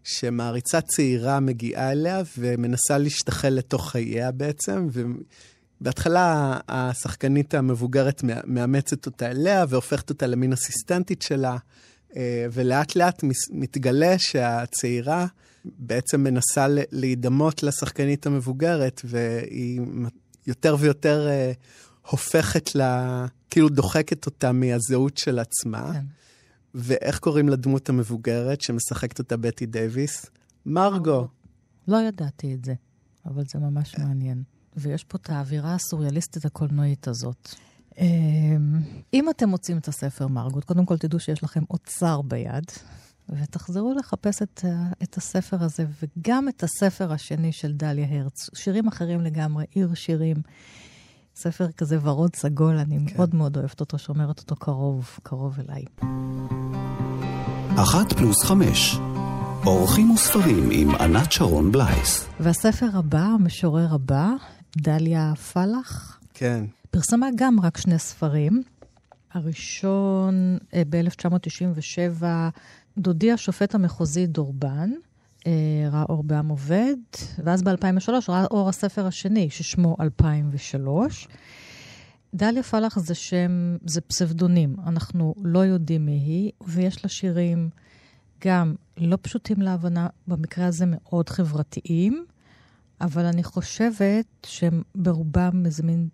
[0.05, 4.89] שמעריצה צעירה מגיעה אליה ומנסה להשתחל לתוך חייה בעצם,
[5.81, 11.59] ובהתחלה השחקנית המבוגרת מא- מאמצת אותה אליה והופכת אותה למין אסיסטנטית שלה, אה,
[12.53, 15.27] ולאט לאט מתגלה שהצעירה
[15.65, 19.81] בעצם מנסה להידמות לשחקנית המבוגרת, והיא
[20.47, 21.53] יותר ויותר אה,
[22.11, 25.93] הופכת לה, כאילו דוחקת אותה מהזהות של עצמה.
[25.93, 26.05] כן.
[26.75, 30.27] ואיך קוראים לדמות המבוגרת שמשחקת אותה בטי דייוויס?
[30.67, 31.29] מרגו.
[31.89, 32.75] לא ידעתי את זה,
[33.27, 34.43] אבל זה ממש מעניין.
[34.77, 37.55] ויש פה את האווירה הסוריאליסטית הקולנועית הזאת.
[37.99, 38.81] אמ,
[39.15, 42.65] אם אתם מוצאים את הספר מרגוט, קודם כל תדעו שיש לכם אוצר ביד,
[43.29, 44.65] ותחזרו לחפש את,
[45.03, 48.51] את הספר הזה, וגם את הספר השני של דליה הרץ.
[48.55, 50.37] שירים אחרים לגמרי, עיר שירים.
[51.37, 53.17] ספר כזה ורוד סגול, אני כן.
[53.17, 55.85] מאוד מאוד אוהבת אותו, שומרת אותו קרוב, קרוב אליי.
[57.77, 58.97] אחת פלוס חמש.
[59.67, 62.29] אורחים וספרים עם ענת שרון בלייס.
[62.41, 64.31] והספר הבא, המשורר הבא,
[64.77, 66.65] דליה פלח, כן.
[66.91, 68.63] פרסמה גם רק שני ספרים.
[69.33, 72.25] הראשון אה, ב-1997,
[72.99, 74.91] דודי השופט המחוזי דורבן,
[75.47, 75.53] אה,
[75.93, 76.97] ראה אור בעם עובד,
[77.45, 81.29] ואז ב-2003 ראה אור הספר השני, ששמו 2003.
[82.35, 87.71] דליה פלח זה שם, זה פסבדונים, אנחנו לא יודעים מי היא, ויש לה שירים
[88.45, 92.25] גם לא פשוטים להבנה, במקרה הזה מאוד חברתיים,
[93.01, 96.09] אבל אני חושבת שהם ברובם איזה מין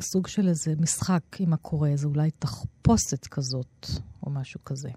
[0.00, 3.86] סוג של איזה משחק עם הקורא, זה אולי תחפושת כזאת,
[4.22, 4.90] או משהו כזה.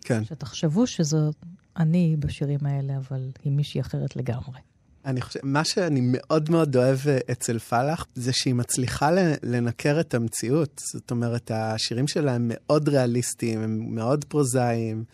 [0.00, 0.24] כן.
[0.24, 1.30] שתחשבו שזו
[1.76, 4.60] אני בשירים האלה, אבל היא מישהי אחרת לגמרי.
[5.04, 9.10] אני חושב, מה שאני מאוד מאוד אוהב אה, אצל פלח, זה שהיא מצליחה
[9.42, 10.80] לנקר את המציאות.
[10.92, 15.04] זאת אומרת, השירים שלה הם מאוד ריאליסטיים, הם מאוד פרוזאיים.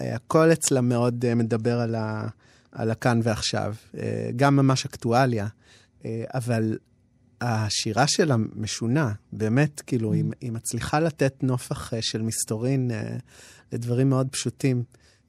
[0.00, 2.28] אה, הכל אצלה מאוד אה, מדבר על, ה,
[2.72, 3.74] על הכאן ועכשיו.
[4.36, 5.46] גם ממש אקטואליה.
[6.34, 6.76] אבל
[7.40, 13.16] השירה שלה משונה, באמת, כאילו, היא, היא מצליחה לתת נופח אה, של מסתורין אה,
[13.72, 14.82] לדברים מאוד פשוטים.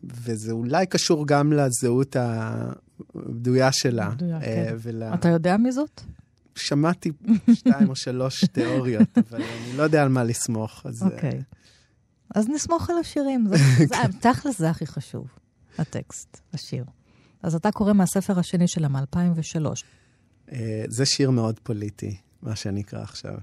[0.04, 4.10] וזה אולי קשור גם לזהות הבדויה שלה.
[4.10, 4.76] מדויק, אה, כן.
[4.80, 5.04] ול...
[5.04, 6.02] אתה יודע מי זאת?
[6.56, 7.12] שמעתי
[7.54, 10.82] שתיים או שלוש תיאוריות, אבל אני לא יודע על מה לסמוך.
[10.86, 11.42] אז, אוקיי.
[12.36, 13.48] אז נסמוך על השירים.
[13.48, 15.28] זה, זה, תכל'ס זה הכי חשוב,
[15.78, 16.86] הטקסט, השיר.
[17.44, 19.66] אז אתה קורא מהספר השני שלה, מ-2003.
[20.52, 23.38] אה, זה שיר מאוד פוליטי, מה שאני אקרא עכשיו.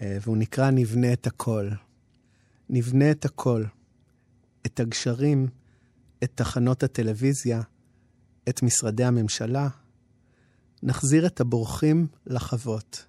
[0.00, 1.68] אה, והוא נקרא נבנה את הכל.
[2.68, 3.64] נבנה את הכל.
[4.66, 5.48] את הגשרים,
[6.24, 7.62] את תחנות הטלוויזיה,
[8.48, 9.68] את משרדי הממשלה.
[10.82, 13.06] נחזיר את הבורחים לחוות.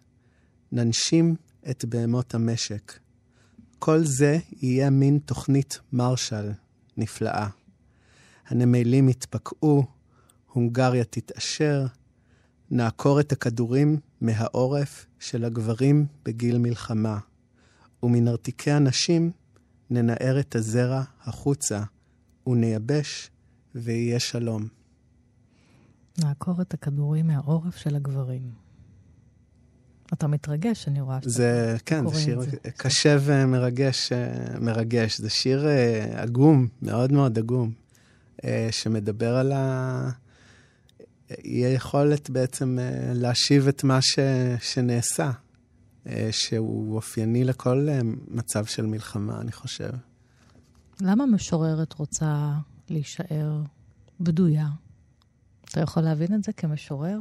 [0.71, 1.35] ננשים
[1.69, 2.99] את בהמות המשק.
[3.79, 6.51] כל זה יהיה מין תוכנית מרשל
[6.97, 7.47] נפלאה.
[8.47, 9.85] הנמלים יתפקעו,
[10.47, 11.85] הונגריה תתעשר,
[12.71, 17.19] נעקור את הכדורים מהעורף של הגברים בגיל מלחמה,
[18.03, 19.31] ומנרתיקי הנשים
[19.89, 21.83] ננער את הזרע החוצה,
[22.47, 23.29] ונייבש
[23.75, 24.67] ויהיה שלום.
[26.23, 28.51] נעקור את הכדורים מהעורף של הגברים.
[30.13, 32.57] אתה מתרגש, אני רואה שאתה זה, כן, זה שיר זה.
[32.77, 35.17] קשה ומרגש, אה, מרגש.
[35.17, 37.71] זה שיר אה, עגום, מאוד מאוד עגום,
[38.45, 40.09] אה, שמדבר על ה...
[41.43, 44.19] אי היכולת בעצם אה, להשיב את מה ש...
[44.59, 45.31] שנעשה,
[46.07, 49.89] אה, שהוא אופייני לכל אה, מצב של מלחמה, אני חושב.
[51.01, 52.53] למה משוררת רוצה
[52.89, 53.61] להישאר
[54.19, 54.67] בדויה?
[55.65, 57.19] אתה יכול להבין את זה כמשורר?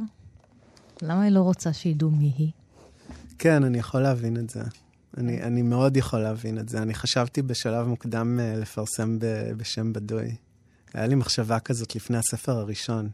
[1.01, 2.51] למה היא לא רוצה שידעו מי היא?
[3.39, 4.61] כן, אני יכול להבין את זה.
[5.17, 6.81] אני, אני מאוד יכול להבין את זה.
[6.81, 9.25] אני חשבתי בשלב מוקדם לפרסם ב,
[9.57, 10.35] בשם בדוי.
[10.93, 13.09] היה לי מחשבה כזאת לפני הספר הראשון,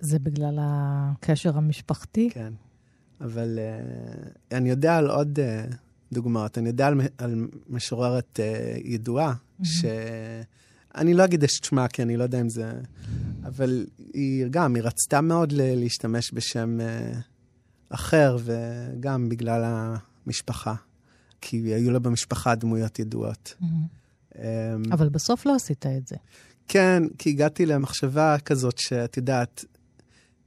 [0.00, 2.30] זה בגלל הקשר המשפחתי?
[2.32, 2.52] כן.
[3.20, 5.74] אבל uh, אני יודע על עוד uh,
[6.12, 6.58] דוגמאות.
[6.58, 9.84] אני יודע על, על משוררת uh, ידועה, ש...
[10.94, 12.72] אני לא אגיד את שמה, כי אני לא יודע אם זה...
[13.44, 17.16] אבל היא גם, היא רצתה מאוד ל- להשתמש בשם uh,
[17.88, 19.62] אחר, וגם בגלל
[20.26, 20.74] המשפחה.
[21.40, 23.54] כי היו לה במשפחה דמויות ידועות.
[23.60, 23.86] מהמם.
[24.32, 24.38] Um,
[24.92, 26.16] אבל בסוף לא עשית את זה.
[26.68, 29.64] כן, כי הגעתי למחשבה כזאת שאת יודעת,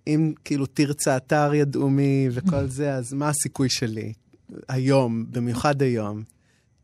[0.08, 4.14] אם כאילו תרצה אתר ידעו מי וכל זה, אז מה הסיכוי שלי
[4.68, 6.24] היום, במיוחד היום?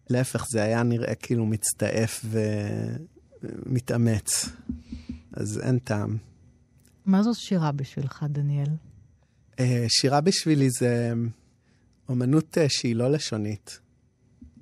[0.10, 2.26] להפך, זה היה נראה כאילו מצטעף
[3.44, 4.50] ומתאמץ.
[5.34, 6.18] אז אין טעם.
[7.06, 8.70] מה זאת שירה בשבילך, דניאל?
[9.60, 11.14] אה, שירה בשבילי זה
[12.10, 13.80] אומנות אה, שהיא לא לשונית.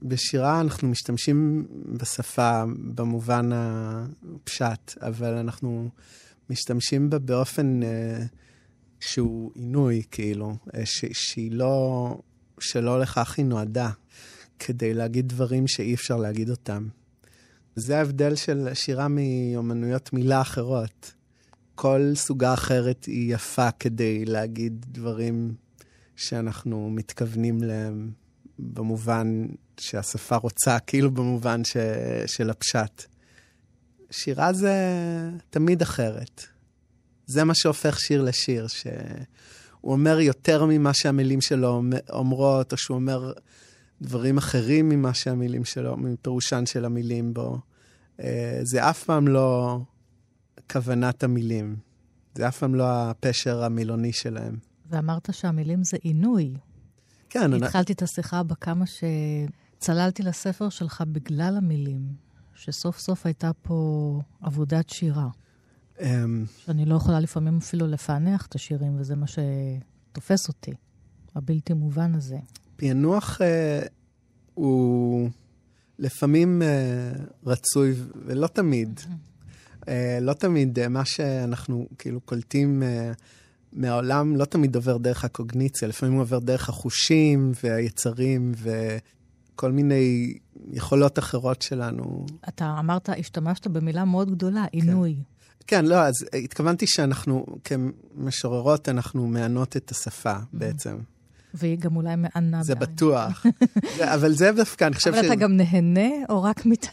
[0.02, 2.64] בשירה אנחנו משתמשים בשפה
[2.96, 5.90] במובן הפשט, אבל אנחנו
[6.50, 8.24] משתמשים בה באופן אה,
[9.02, 12.18] שהוא עינוי, כאילו, אה, ש- שהיא לא,
[12.60, 13.90] שלא לכך היא נועדה,
[14.60, 16.88] כדי להגיד דברים שאי אפשר להגיד אותם.
[17.76, 21.14] זה ההבדל של שירה מאומנויות מילה אחרות.
[21.76, 25.56] כל סוגה אחרת היא יפה כדי להגיד דברים
[26.16, 28.12] שאנחנו מתכוונים להם
[28.60, 29.46] במובן
[29.80, 31.78] שהשפה רוצה, כאילו במובן ש...
[32.26, 33.04] של הפשט.
[34.12, 34.74] שירה זה
[35.50, 36.46] תמיד אחרת.
[37.32, 38.92] זה מה שהופך שיר לשיר, שהוא
[39.84, 43.34] אומר יותר ממה שהמילים שלו אומרות, או שהוא אומר
[44.02, 47.60] דברים אחרים ממה שהמילים שלו, מפירושן של המילים בו.
[48.20, 49.80] אה, זה אף פעם לא
[50.72, 51.76] כוונת המילים.
[52.36, 54.58] זה אף פעם לא הפשר המילוני שלהם.
[54.90, 56.54] ואמרת שהמילים זה עינוי.
[57.30, 57.66] כן, אני...
[57.66, 62.02] התחלתי את השיחה בכמה שצללתי לספר שלך בגלל המילים,
[62.56, 65.28] שסוף סוף הייתה פה עבודת שירה.
[66.02, 70.72] אמ, שאני לא יכולה לפעמים אפילו לפענח את השירים, וזה מה שתופס אותי,
[71.36, 72.38] הבלתי מובן הזה.
[72.76, 73.82] פענוח אה,
[74.54, 75.30] הוא
[76.00, 77.12] לפעמים אה,
[77.46, 77.94] רצוי,
[78.26, 79.00] ולא תמיד.
[79.88, 83.12] אה, לא תמיד אה, מה שאנחנו כאילו קולטים אה,
[83.74, 90.34] מהעולם לא תמיד עובר דרך הקוגניציה, לפעמים הוא עובר דרך החושים והיצרים וכל מיני
[90.72, 92.26] יכולות אחרות שלנו.
[92.48, 95.16] אתה אמרת, השתמשת במילה מאוד גדולה, עינוי.
[95.16, 95.22] כן,
[95.84, 100.98] לא, אז התכוונתי שאנחנו כמשוררות, אנחנו מענות את השפה בעצם.
[101.54, 102.96] והיא גם אולי מענה זה בעין.
[102.96, 103.46] בטוח.
[104.16, 106.86] אבל זה דווקא, אני חושב אבל אתה גם נהנה, או רק מת...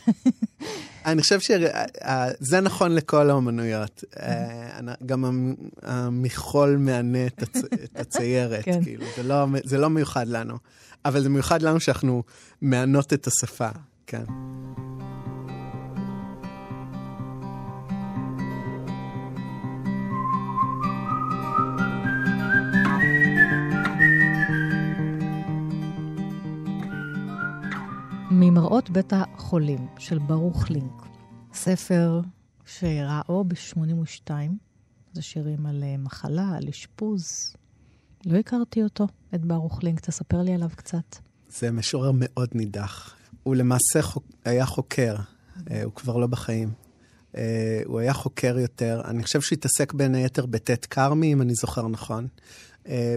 [1.06, 4.04] אני חושב שזה נכון לכל האומנויות.
[4.20, 8.82] אה, גם המ- המכחול מענה את הצ- את הציירת, כן.
[8.82, 10.54] כאילו, זה לא- זה לא מיוחד לנו.
[11.04, 12.22] אבל זה מיוחד לנו שאנחנו
[12.62, 13.68] מענות את השפה,
[14.06, 14.24] כן.
[28.40, 31.02] ממראות בית החולים של ברוך לינק,
[31.52, 32.20] ספר
[32.66, 34.30] שראה אור ב-82,
[35.12, 37.54] זה שירים על אה, מחלה, על אשפוז.
[38.26, 41.16] לא הכרתי אותו, את ברוך לינק, תספר לי עליו קצת.
[41.48, 43.16] זה משורר מאוד נידח.
[43.42, 45.16] הוא למעשה חוק, היה חוקר,
[45.70, 46.72] אה, הוא כבר לא בחיים.
[47.36, 51.54] אה, הוא היה חוקר יותר, אני חושב שהוא התעסק בין היתר בט' כרמי, אם אני
[51.54, 52.26] זוכר נכון.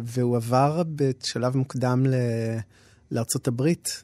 [0.03, 2.15] והוא עבר בשלב מוקדם ל...
[3.11, 4.03] לארצות הברית,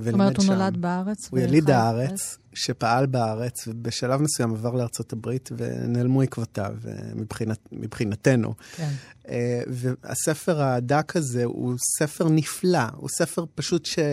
[0.00, 0.04] ו...
[0.04, 0.52] זאת ולימד אומרת, הוא שם.
[0.52, 1.28] נולד בארץ?
[1.30, 1.70] הוא יליד?
[1.70, 6.74] הארץ, שפעל בארץ, ובשלב מסוים עבר לארצות הברית, ונעלמו עקבותיו,
[7.14, 8.54] מבחינת, מבחינתנו.
[8.76, 8.90] כן.
[9.28, 14.04] אה, והספר הדק הזה הוא ספר נפלא, הוא ספר פשוט שהוא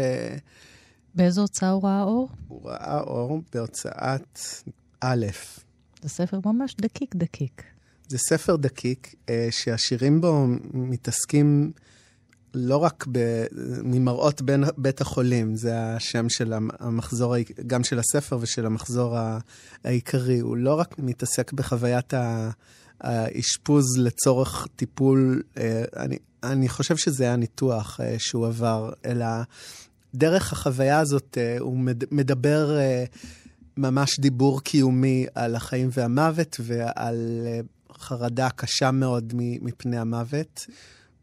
[1.15, 2.29] באיזו הוצאה הוא ראה אור?
[2.65, 4.39] ראה אור בהוצאת
[5.01, 5.25] א'.
[6.01, 7.63] זה ספר ממש דקיק דקיק.
[8.07, 11.71] זה ספר דקיק, אה, שהשירים בו מתעסקים
[12.53, 13.45] לא רק ב,
[13.83, 17.35] ממראות בין בית החולים, זה השם של המחזור,
[17.67, 19.17] גם של הספר ושל המחזור
[19.83, 20.39] העיקרי.
[20.39, 22.13] הוא לא רק מתעסק בחוויית
[23.01, 29.25] האשפוז לצורך טיפול, אה, אני, אני חושב שזה היה ניתוח אה, שהוא עבר, אלא
[30.15, 31.77] דרך החוויה הזאת הוא
[32.11, 32.79] מדבר
[33.77, 37.47] ממש דיבור קיומי על החיים והמוות ועל
[37.97, 40.65] חרדה קשה מאוד מפני המוות.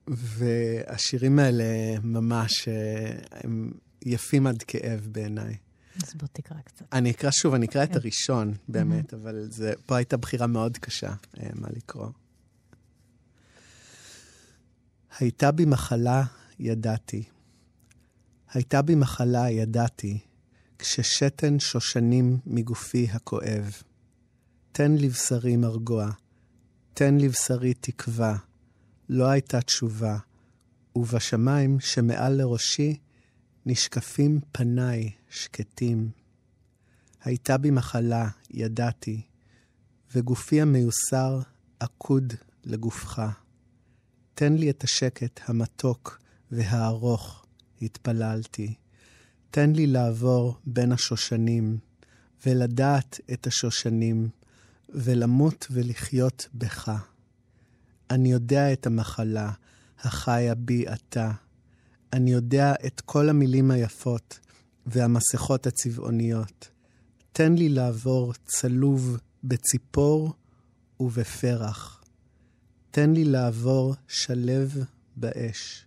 [0.08, 1.64] והשירים האלה
[2.02, 5.56] ממש, אה, הם יפים עד כאב בעיניי.
[6.02, 6.84] אז בוא תקרא קצת.
[6.92, 7.94] אני אקרא שוב, אני אקרא את כן.
[7.94, 9.14] הראשון, באמת.
[9.14, 12.08] אבל זה, פה הייתה בחירה מאוד קשה אה, מה לקרוא.
[15.18, 16.24] הייתה בי מחלה,
[16.58, 17.22] ידעתי.
[18.52, 20.18] הייתה בי מחלה, ידעתי,
[20.78, 23.72] כששתן שושנים מגופי הכואב.
[24.72, 26.10] תן לבשרי מרגוע,
[26.94, 28.36] תן לבשרי תקווה.
[29.08, 30.18] לא הייתה תשובה,
[30.96, 32.96] ובשמיים שמעל לראשי
[33.66, 36.10] נשקפים פניי שקטים.
[37.24, 39.22] הייתה בי מחלה, ידעתי,
[40.14, 41.40] וגופי המיוסר
[41.80, 42.32] עקוד
[42.64, 43.22] לגופך.
[44.34, 46.18] תן לי את השקט המתוק
[46.50, 47.44] והארוך,
[47.82, 48.74] התפללתי.
[49.50, 51.78] תן לי לעבור בין השושנים,
[52.46, 54.28] ולדעת את השושנים,
[54.88, 57.13] ולמות ולחיות בך.
[58.14, 59.52] אני יודע את המחלה
[60.00, 61.30] החיה בי עתה.
[62.12, 64.38] אני יודע את כל המילים היפות
[64.86, 66.68] והמסכות הצבעוניות.
[67.32, 70.32] תן לי לעבור צלוב בציפור
[71.00, 72.02] ובפרח.
[72.90, 74.84] תן לי לעבור שלב
[75.16, 75.86] באש.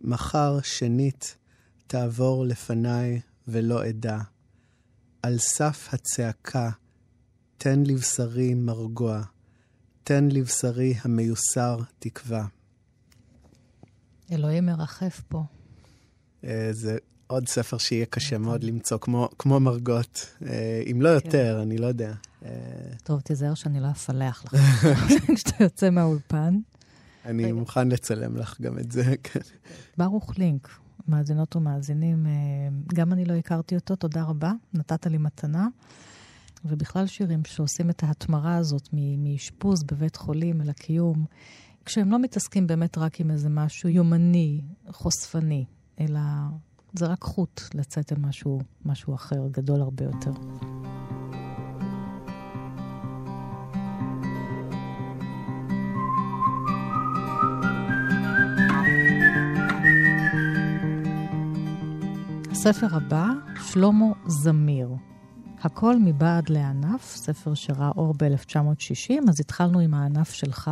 [0.00, 1.36] מחר שנית
[1.86, 4.18] תעבור לפניי ולא אדע.
[5.22, 6.70] על סף הצעקה
[7.58, 9.22] תן לבשרי מרגוע.
[10.04, 12.46] תן לבשרי המיוסר תקווה.
[14.32, 15.44] אלוהים מרחף פה.
[16.44, 18.48] אה, זה עוד ספר שיהיה קשה נכון.
[18.48, 21.14] מאוד למצוא, כמו, כמו מרגות, אה, אם לא כן.
[21.14, 22.12] יותר, אני לא יודע.
[22.44, 22.50] אה,
[23.02, 24.54] טוב, תיזהר שאני לא אפלח לך
[25.34, 26.58] כשאתה יוצא מהאולפן.
[27.24, 29.40] אני מוכן לצלם לך גם את זה, כן.
[29.98, 30.68] ברוך לינק,
[31.08, 32.26] מאזינות ומאזינים,
[32.94, 35.68] גם אני לא הכרתי אותו, תודה רבה, נתת לי מתנה.
[36.64, 41.24] ובכלל שירים שעושים את ההתמרה הזאת מאשפוז בבית חולים אל הקיום,
[41.84, 45.64] כשהם לא מתעסקים באמת רק עם איזה משהו יומני, חושפני,
[46.00, 46.20] אלא
[46.92, 50.32] זה רק חוט לצאת אל משהו, משהו אחר, גדול הרבה יותר.
[62.50, 63.26] הספר הבא,
[63.72, 65.09] שלמה זמיר.
[65.62, 70.70] הכל מבעד לענף, ספר שראה אור ב-1960, אז התחלנו עם הענף שלך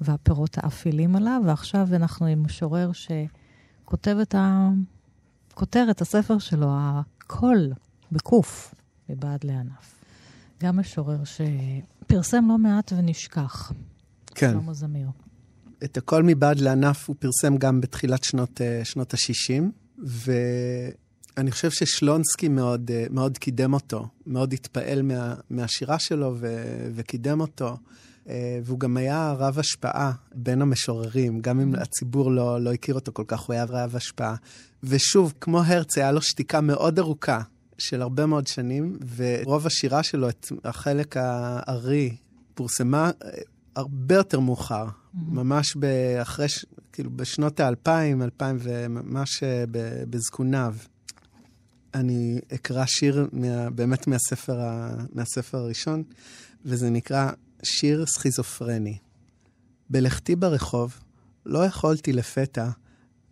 [0.00, 7.58] והפירות האפילים עליו, ועכשיו אנחנו עם משורר שכותב את הכותרת, הספר שלו, הכל,
[8.12, 8.74] בקוף,
[9.08, 9.94] מבעד לענף.
[10.62, 13.72] גם משורר שפרסם לא מעט ונשכח.
[14.26, 14.50] כן.
[14.50, 15.08] שלמה זמיר.
[15.84, 19.62] את הכל מבעד לענף הוא פרסם גם בתחילת שנות, אה, שנות ה-60,
[20.06, 20.32] ו...
[21.36, 26.64] אני חושב ששלונסקי מאוד, אה, מאוד קידם אותו, מאוד התפעל מה, מהשירה שלו ו,
[26.94, 27.76] וקידם אותו.
[28.28, 33.12] אה, והוא גם היה רב השפעה בין המשוררים, גם אם הציבור לא, לא הכיר אותו
[33.12, 34.34] כל כך, הוא היה רב השפעה.
[34.82, 37.40] ושוב, כמו הרץ, היה לו שתיקה מאוד ארוכה
[37.78, 42.16] של הרבה מאוד שנים, ורוב השירה שלו, את החלק הארי,
[42.54, 43.30] פורסמה אה,
[43.76, 45.18] הרבה יותר מאוחר, mm-hmm.
[45.28, 45.76] ממש
[46.22, 46.46] אחרי,
[46.92, 49.42] כאילו בשנות האלפיים, אלפיים וממש
[50.10, 50.74] בזקוניו.
[51.94, 56.02] אני אקרא שיר מה, באמת מהספר, ה, מהספר הראשון,
[56.64, 57.30] וזה נקרא
[57.62, 58.98] שיר סכיזופרני.
[59.90, 60.98] בלכתי ברחוב
[61.46, 62.70] לא יכולתי לפתע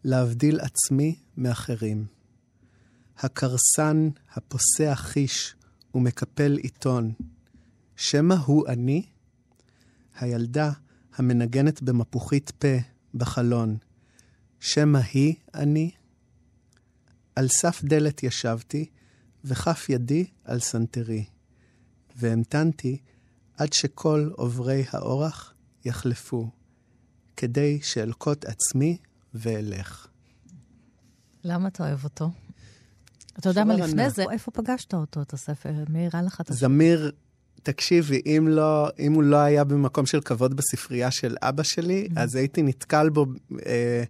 [0.05, 2.07] להבדיל עצמי מאחרים.
[3.19, 5.55] הקרסן הפוסע חיש
[5.95, 7.13] ומקפל עיתון,
[7.97, 9.03] שמא הוא אני?
[10.15, 10.73] הילדה
[11.15, 12.77] המנגנת במפוחית פה
[13.15, 13.77] בחלון,
[14.61, 15.91] שמא היא אני?
[17.37, 18.87] על סף דלת ישבתי,
[19.45, 21.25] וכף ידי על סנטרי,
[22.17, 22.99] והמתנתי
[23.57, 25.55] עד שכל עוברי האורח
[25.85, 26.51] יחלפו,
[27.37, 28.97] כדי שאלקוט עצמי
[29.35, 30.07] ואלך.
[31.45, 32.31] למה אתה אוהב אותו?
[33.39, 35.71] אתה יודע מה לפני זה, איפה פגשת אותו, את הספר?
[35.89, 36.67] מי הראה לך את הספר?
[36.67, 37.13] זמיר,
[37.63, 42.21] תקשיבי, אם, לא, אם הוא לא היה במקום של כבוד בספרייה של אבא שלי, mm-hmm.
[42.21, 43.27] אז הייתי נתקל בו
[43.67, 44.03] אה,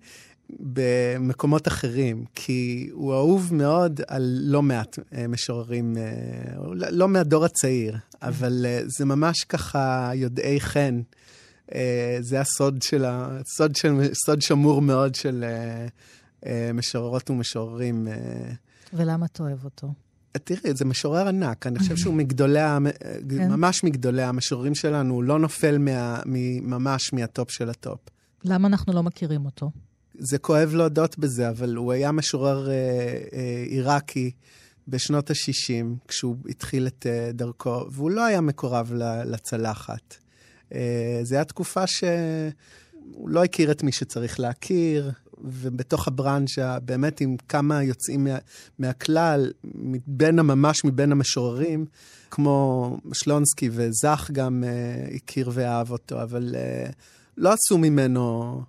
[0.59, 7.97] במקומות אחרים, כי הוא אהוב מאוד על לא מעט אה, משוררים, אה, לא מהדור הצעיר,
[8.23, 11.01] אבל אה, זה ממש ככה יודעי חן
[12.21, 13.39] זה הסוד של ה...
[13.57, 13.95] סוד, של,
[14.27, 15.45] סוד שמור מאוד של
[16.75, 18.09] משוררות ומשוררים.
[18.93, 19.93] ולמה אתה אוהב אותו?
[20.33, 22.61] תראי, זה משורר ענק, אני חושב שהוא מגדולי,
[23.29, 23.51] כן.
[23.51, 26.21] ממש מגדולי המשוררים שלנו, הוא לא נופל מה,
[26.63, 28.01] ממש מהטופ של הטופ.
[28.45, 29.71] למה אנחנו לא מכירים אותו?
[30.23, 32.75] זה כואב להודות בזה, אבל הוא היה משורר אה,
[33.33, 34.31] אה, עיראקי
[34.89, 38.93] בשנות ה-60, כשהוא התחיל את אה, דרכו, והוא לא היה מקורב
[39.25, 40.17] לצלחת.
[40.75, 45.11] אה, זו הייתה תקופה שהוא לא הכיר את מי שצריך להכיר,
[45.45, 48.39] ובתוך הברנז'ה, באמת עם כמה יוצאים מה,
[48.79, 51.87] מהכלל, מבין הממש מבין המשוררים,
[52.31, 56.91] כמו שלונסקי וזך גם אה, הכיר ואהב אותו, אבל אה,
[57.37, 58.63] לא עשו ממנו...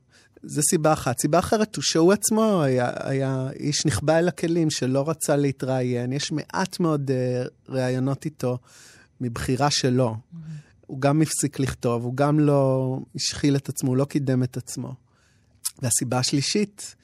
[0.44, 1.20] זה סיבה אחת.
[1.20, 6.14] סיבה אחרת הוא שהוא עצמו היה, היה איש נכבה אל הכלים שלא רצה להתראיין.
[6.14, 7.14] יש מעט מאוד uh,
[7.70, 8.58] ראיונות איתו
[9.22, 10.16] מבחירה שלו.
[10.16, 10.38] Mm-hmm.
[10.88, 14.94] הוא גם הפסיק לכתוב, הוא גם לא השחיל את עצמו, הוא לא קידם את עצמו.
[15.82, 16.96] והסיבה השלישית,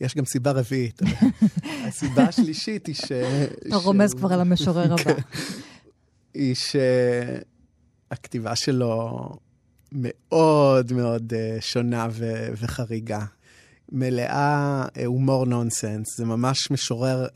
[0.00, 1.00] יש גם סיבה רביעית.
[1.88, 3.12] הסיבה השלישית היא ש...
[3.68, 5.04] אתה רומז כבר על המשורר הבא.
[5.04, 5.20] כן.
[6.34, 6.54] היא
[8.10, 9.18] שהכתיבה שלו
[9.92, 13.24] מאוד מאוד uh, שונה ו- וחריגה.
[13.92, 17.26] מלאה uh, הומור נונסנס, זה ממש משורר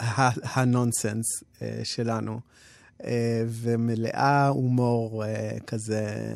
[0.43, 2.41] הנונסנס uh, שלנו.
[3.47, 5.25] ומלאה הומור
[5.67, 6.35] כזה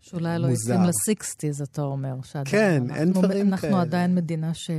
[0.00, 0.46] שאולי לא.
[0.46, 2.14] יוצאים לסיקסטיז, אתה אומר.
[2.44, 3.80] כן, אנחנו- אין דברים אנחנו כאלה.
[3.80, 4.70] עדיין מדינה ש...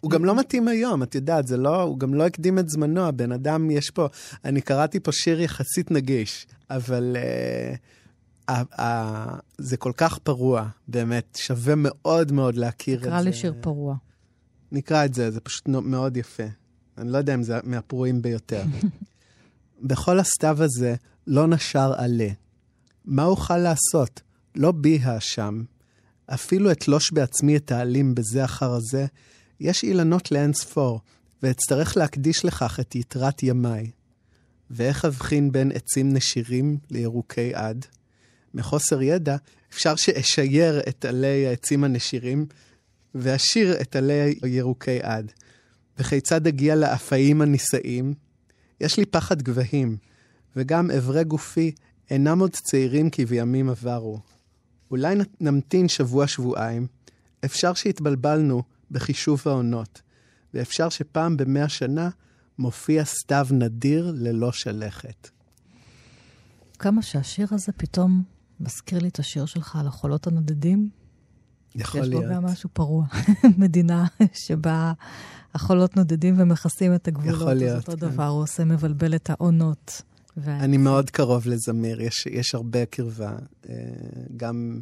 [0.00, 3.06] הוא גם לא מתאים היום, את יודעת, זה לא, הוא גם לא הקדים את זמנו,
[3.06, 4.06] הבן אדם, יש פה,
[4.44, 7.76] אני קראתי פה שיר יחסית נגיש, אבל uh,
[9.58, 13.08] זה כל כך פרוע, באמת, שווה מאוד מאוד להכיר את זה.
[13.08, 13.96] קרא לי שיר פרוע.
[14.72, 16.42] נקרא את זה, זה פשוט מאוד יפה.
[16.98, 18.62] אני לא יודע אם זה מהפרועים ביותר.
[19.88, 20.94] בכל הסתיו הזה
[21.26, 22.28] לא נשר עלה.
[23.04, 24.20] מה אוכל לעשות?
[24.54, 25.62] לא בי האשם.
[26.26, 29.06] אפילו אתלוש בעצמי את העלים בזה אחר הזה,
[29.60, 31.00] יש אילנות לאין ספור,
[31.42, 33.90] ואצטרך להקדיש לכך את יתרת ימיי.
[34.70, 37.86] ואיך אבחין בין עצים נשירים לירוקי עד?
[38.54, 39.36] מחוסר ידע,
[39.72, 42.46] אפשר שאשייר את עלי העצים הנשירים,
[43.14, 45.32] ואשיר את עלי ירוקי עד.
[45.98, 48.14] וכיצד אגיע לאפאים הנישאים?
[48.80, 49.96] יש לי פחד גבהים,
[50.56, 51.72] וגם אברי גופי
[52.10, 54.20] אינם עוד צעירים כבימים עברו.
[54.90, 56.86] אולי נמתין שבוע-שבועיים,
[57.44, 60.02] אפשר שהתבלבלנו בחישוב העונות,
[60.54, 62.10] ואפשר שפעם במאה שנה
[62.58, 65.30] מופיע סתיו נדיר ללא שלכת.
[66.78, 68.22] כמה שהשיר הזה פתאום
[68.62, 70.88] מזכיר לי את השיר שלך על החולות הנודדים.
[71.74, 72.24] יכול יש להיות.
[72.24, 73.06] בו גם משהו פרוע.
[73.58, 74.92] מדינה שבה
[75.54, 77.34] החולות נודדים ומכסים את הגבולות.
[77.40, 78.12] יכול להיות, אז אותו כן.
[78.12, 80.02] דבר, הוא עושה מבלבל את העונות.
[80.36, 83.32] וה- אני מאוד קרוב לזמיר, יש, יש הרבה קרבה.
[83.68, 83.74] אה,
[84.36, 84.80] גם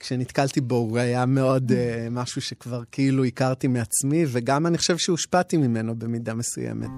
[0.00, 5.56] כשנתקלתי בו, הוא היה מאוד אה, משהו שכבר כאילו הכרתי מעצמי, וגם אני חושב שהושפעתי
[5.56, 6.90] ממנו במידה מסוימת.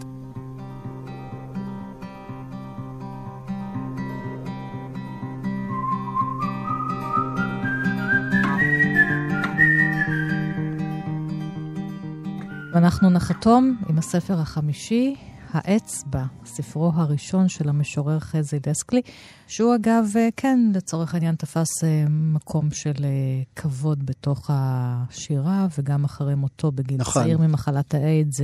[12.76, 15.14] ואנחנו נחתום עם הספר החמישי,
[15.50, 19.00] האצבע, ספרו הראשון של המשורר חזי לסקלי,
[19.46, 26.04] שהוא אגב, אה, כן, לצורך העניין תפס אה, מקום של אה, כבוד בתוך השירה, וגם
[26.04, 27.22] אחרי מותו בגיל נכון.
[27.22, 28.40] צעיר ממחלת האיידס.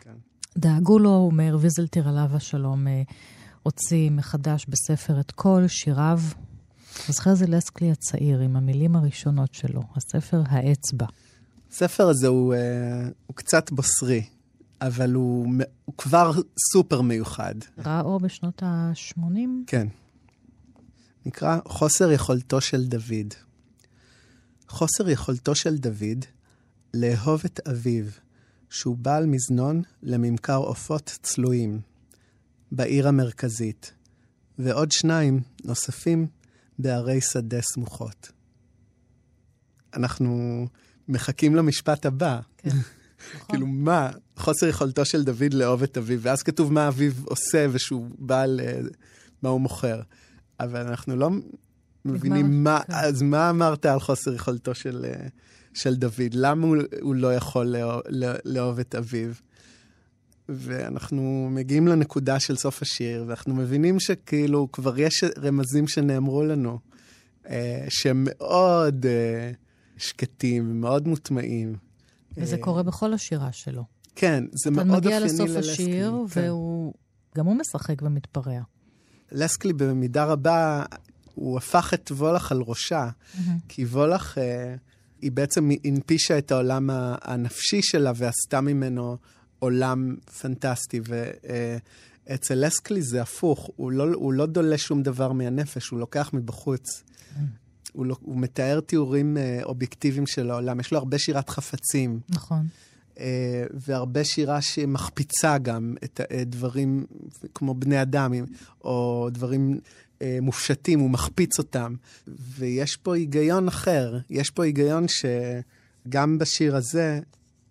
[0.00, 0.14] כן.
[0.58, 2.86] דאגו לו, ומאיר ויזלטיר עליו השלום
[3.62, 6.20] הוציא מחדש בספר את כל שיריו.
[7.08, 11.06] אז חזי לסקלי הצעיר, עם המילים הראשונות שלו, הספר האצבע.
[11.74, 14.24] הספר הזה הוא, אה, הוא קצת בוסרי,
[14.80, 15.46] אבל הוא,
[15.84, 16.32] הוא כבר
[16.72, 17.54] סופר מיוחד.
[17.78, 19.38] ראה אור בשנות ה-80?
[19.66, 19.88] כן.
[21.26, 23.34] נקרא חוסר יכולתו של דוד.
[24.68, 26.24] חוסר יכולתו של דוד
[26.94, 28.04] לאהוב את אביו,
[28.70, 31.80] שהוא בעל מזנון לממכר עופות צלויים,
[32.72, 33.92] בעיר המרכזית,
[34.58, 36.26] ועוד שניים נוספים
[36.78, 38.32] בערי שדה סמוכות.
[39.94, 40.66] אנחנו
[41.08, 42.40] מחכים למשפט הבא.
[42.58, 42.70] כן.
[43.48, 44.10] כאילו, מה?
[44.36, 48.60] חוסר יכולתו של דוד לאהוב את אביו, ואז כתוב מה אביו עושה ושהוא בעל,
[49.42, 50.00] מה הוא מוכר.
[50.60, 51.30] אבל אנחנו לא
[52.04, 52.92] מבינים מה, כן.
[52.92, 55.26] אז מה אמרת על חוסר יכולתו של, אה,
[55.74, 56.32] של דוד?
[56.32, 59.30] למה הוא, הוא לא יכול לאהוב, לא- לאהוב את אביו?
[60.48, 66.78] ואנחנו מגיעים לנקודה של סוף השיר, ואנחנו מבינים שכאילו כבר יש רמזים שנאמרו לנו,
[67.48, 69.50] אה, שהם מאוד אה,
[69.96, 71.76] שקטים, מאוד מוטמעים.
[72.36, 73.84] וזה אה, קורה בכל השירה שלו.
[74.16, 75.72] כן, זה אתה מאוד מגיע אופייני לסוף ללסקלי.
[75.72, 76.40] השיר, כן.
[76.40, 76.94] והוא...
[77.36, 78.60] גם הוא משחק ומתפרע.
[79.32, 80.84] לסקלי במידה רבה
[81.34, 83.08] הוא הפך את וולך על ראשה,
[83.68, 84.74] כי וולך, אה,
[85.20, 86.90] היא בעצם הנפישה את העולם
[87.22, 89.16] הנפשי שלה ועשתה ממנו
[89.58, 91.00] עולם פנטסטי.
[91.04, 96.30] ואצל אה, לסקלי זה הפוך, הוא לא, הוא לא דולה שום דבר מהנפש, הוא לוקח
[96.32, 97.02] מבחוץ.
[97.94, 100.80] הוא, לא, הוא מתאר תיאורים אה, אובייקטיביים של העולם.
[100.80, 102.20] יש לו הרבה שירת חפצים.
[102.28, 102.66] נכון.
[103.20, 107.06] אה, והרבה שירה שמחפיצה גם את אה, דברים
[107.54, 108.32] כמו בני אדם,
[108.84, 109.80] או דברים
[110.22, 111.94] אה, מופשטים, הוא מחפיץ אותם.
[112.28, 117.20] ויש פה היגיון אחר, יש פה היגיון שגם בשיר הזה,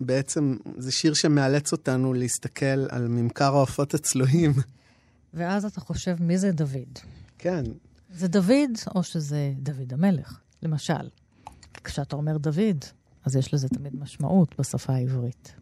[0.02, 4.54] בעצם זה שיר שמאלץ אותנו להסתכל על ממכר העופות הצלויים.
[5.34, 7.00] ואז אתה חושב, מי זה דוד?
[7.38, 7.64] כן.
[8.14, 11.10] זה דוד, או שזה דוד המלך, למשל.
[11.84, 12.86] כשאתה אומר דוד,
[13.26, 15.54] אז יש לזה תמיד משמעות בשפה העברית.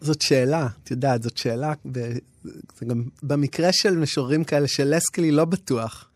[0.00, 1.72] זאת שאלה, את יודעת, זאת שאלה,
[2.78, 6.08] זה גם במקרה של משוררים כאלה של לסקלי לא בטוח.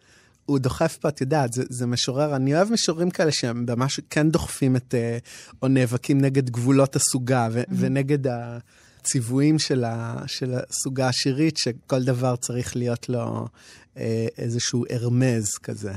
[0.47, 4.31] הוא דוחף פה, את יודעת, זה, זה משורר, אני אוהב משוררים כאלה שהם ממש כן
[4.31, 5.19] דוחפים את, אה,
[5.63, 7.67] או נאבקים נגד גבולות הסוגה ו, mm-hmm.
[7.79, 13.45] ונגד הציוויים של, ה, של הסוגה השירית, שכל דבר צריך להיות לו אה,
[14.39, 15.93] איזשהו הרמז כזה.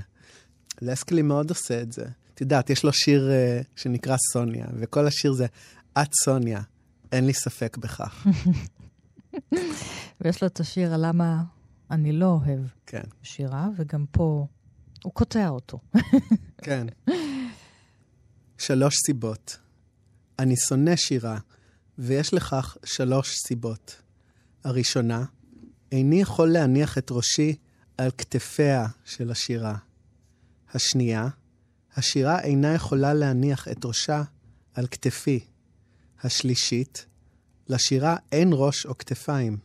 [0.82, 2.06] לסקלי מאוד עושה את זה.
[2.34, 5.46] את יודעת, יש לו שיר uh, שנקרא סוניה, וכל השיר זה,
[6.02, 6.62] את סוניה,
[7.12, 8.28] אין לי ספק בכך.
[10.22, 11.44] ויש לו את השיר למה
[11.92, 13.04] אני לא אוהב כן.
[13.24, 14.48] שירה, וגם פה
[15.04, 15.80] הוא קוטע אותו.
[16.64, 16.88] כן.
[18.58, 19.58] שלוש סיבות.
[20.40, 21.38] אני שונא שירה,
[21.98, 24.02] ויש לכך שלוש סיבות.
[24.64, 25.26] הראשונה,
[25.92, 27.56] איני יכול להניח את ראשי
[27.98, 29.78] על כתפיה של השירה.
[30.74, 31.28] השנייה,
[31.96, 34.24] השירה אינה יכולה להניח את ראשה
[34.74, 35.40] על כתפי.
[36.24, 37.06] השלישית,
[37.68, 39.58] לשירה אין ראש או כתפיים.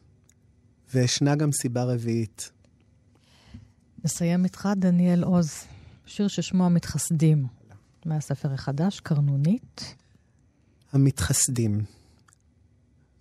[0.94, 2.50] וישנה גם סיבה רביעית.
[4.04, 5.52] נסיים איתך, דניאל עוז,
[6.06, 7.46] שיר ששמו המתחסדים,
[8.04, 9.94] מהספר החדש, קרנונית.
[10.92, 11.84] המתחסדים.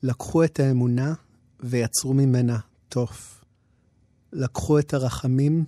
[0.03, 1.13] לקחו את האמונה
[1.59, 3.44] ויצרו ממנה תוף.
[4.35, 5.65] לקחו את הרחמים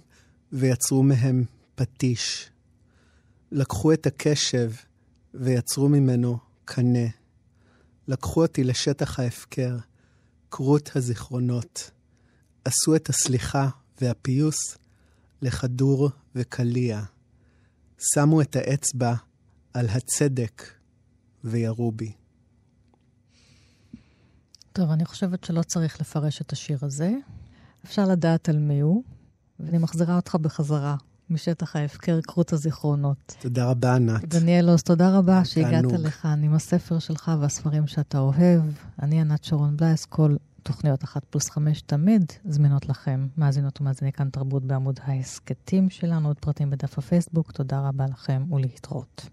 [0.51, 1.43] ויצרו מהם
[1.75, 2.49] פטיש.
[3.51, 4.71] לקחו את הקשב
[5.33, 7.07] ויצרו ממנו קנה.
[8.07, 9.77] לקחו אותי לשטח ההפקר,
[10.51, 11.91] כרות הזיכרונות.
[12.65, 13.69] עשו את הסליחה
[14.01, 14.77] והפיוס
[15.41, 17.01] לכדור וקליע.
[17.99, 19.13] שמו את האצבע
[19.73, 20.63] על הצדק
[21.43, 22.11] וירו בי.
[24.73, 27.11] טוב, אני חושבת שלא צריך לפרש את השיר הזה.
[27.85, 29.03] אפשר לדעת על מי הוא,
[29.59, 30.95] ואני מחזירה אותך בחזרה
[31.29, 33.35] משטח ההפקר, כרות הזיכרונות.
[33.39, 34.25] תודה רבה, ענת.
[34.35, 38.61] דניאל עוז, תודה רבה שהגעת לכאן עם הספר שלך והספרים שאתה אוהב.
[39.01, 44.29] אני ענת שרון בלייס, כל תוכניות אחת פלוס חמש תמיד זמינות לכם, מאזינות ומאזיני כאן
[44.29, 47.51] תרבות בעמוד ההסכתים שלנו, עוד פרטים בדף הפייסבוק.
[47.51, 49.29] תודה רבה לכם ולהתראות.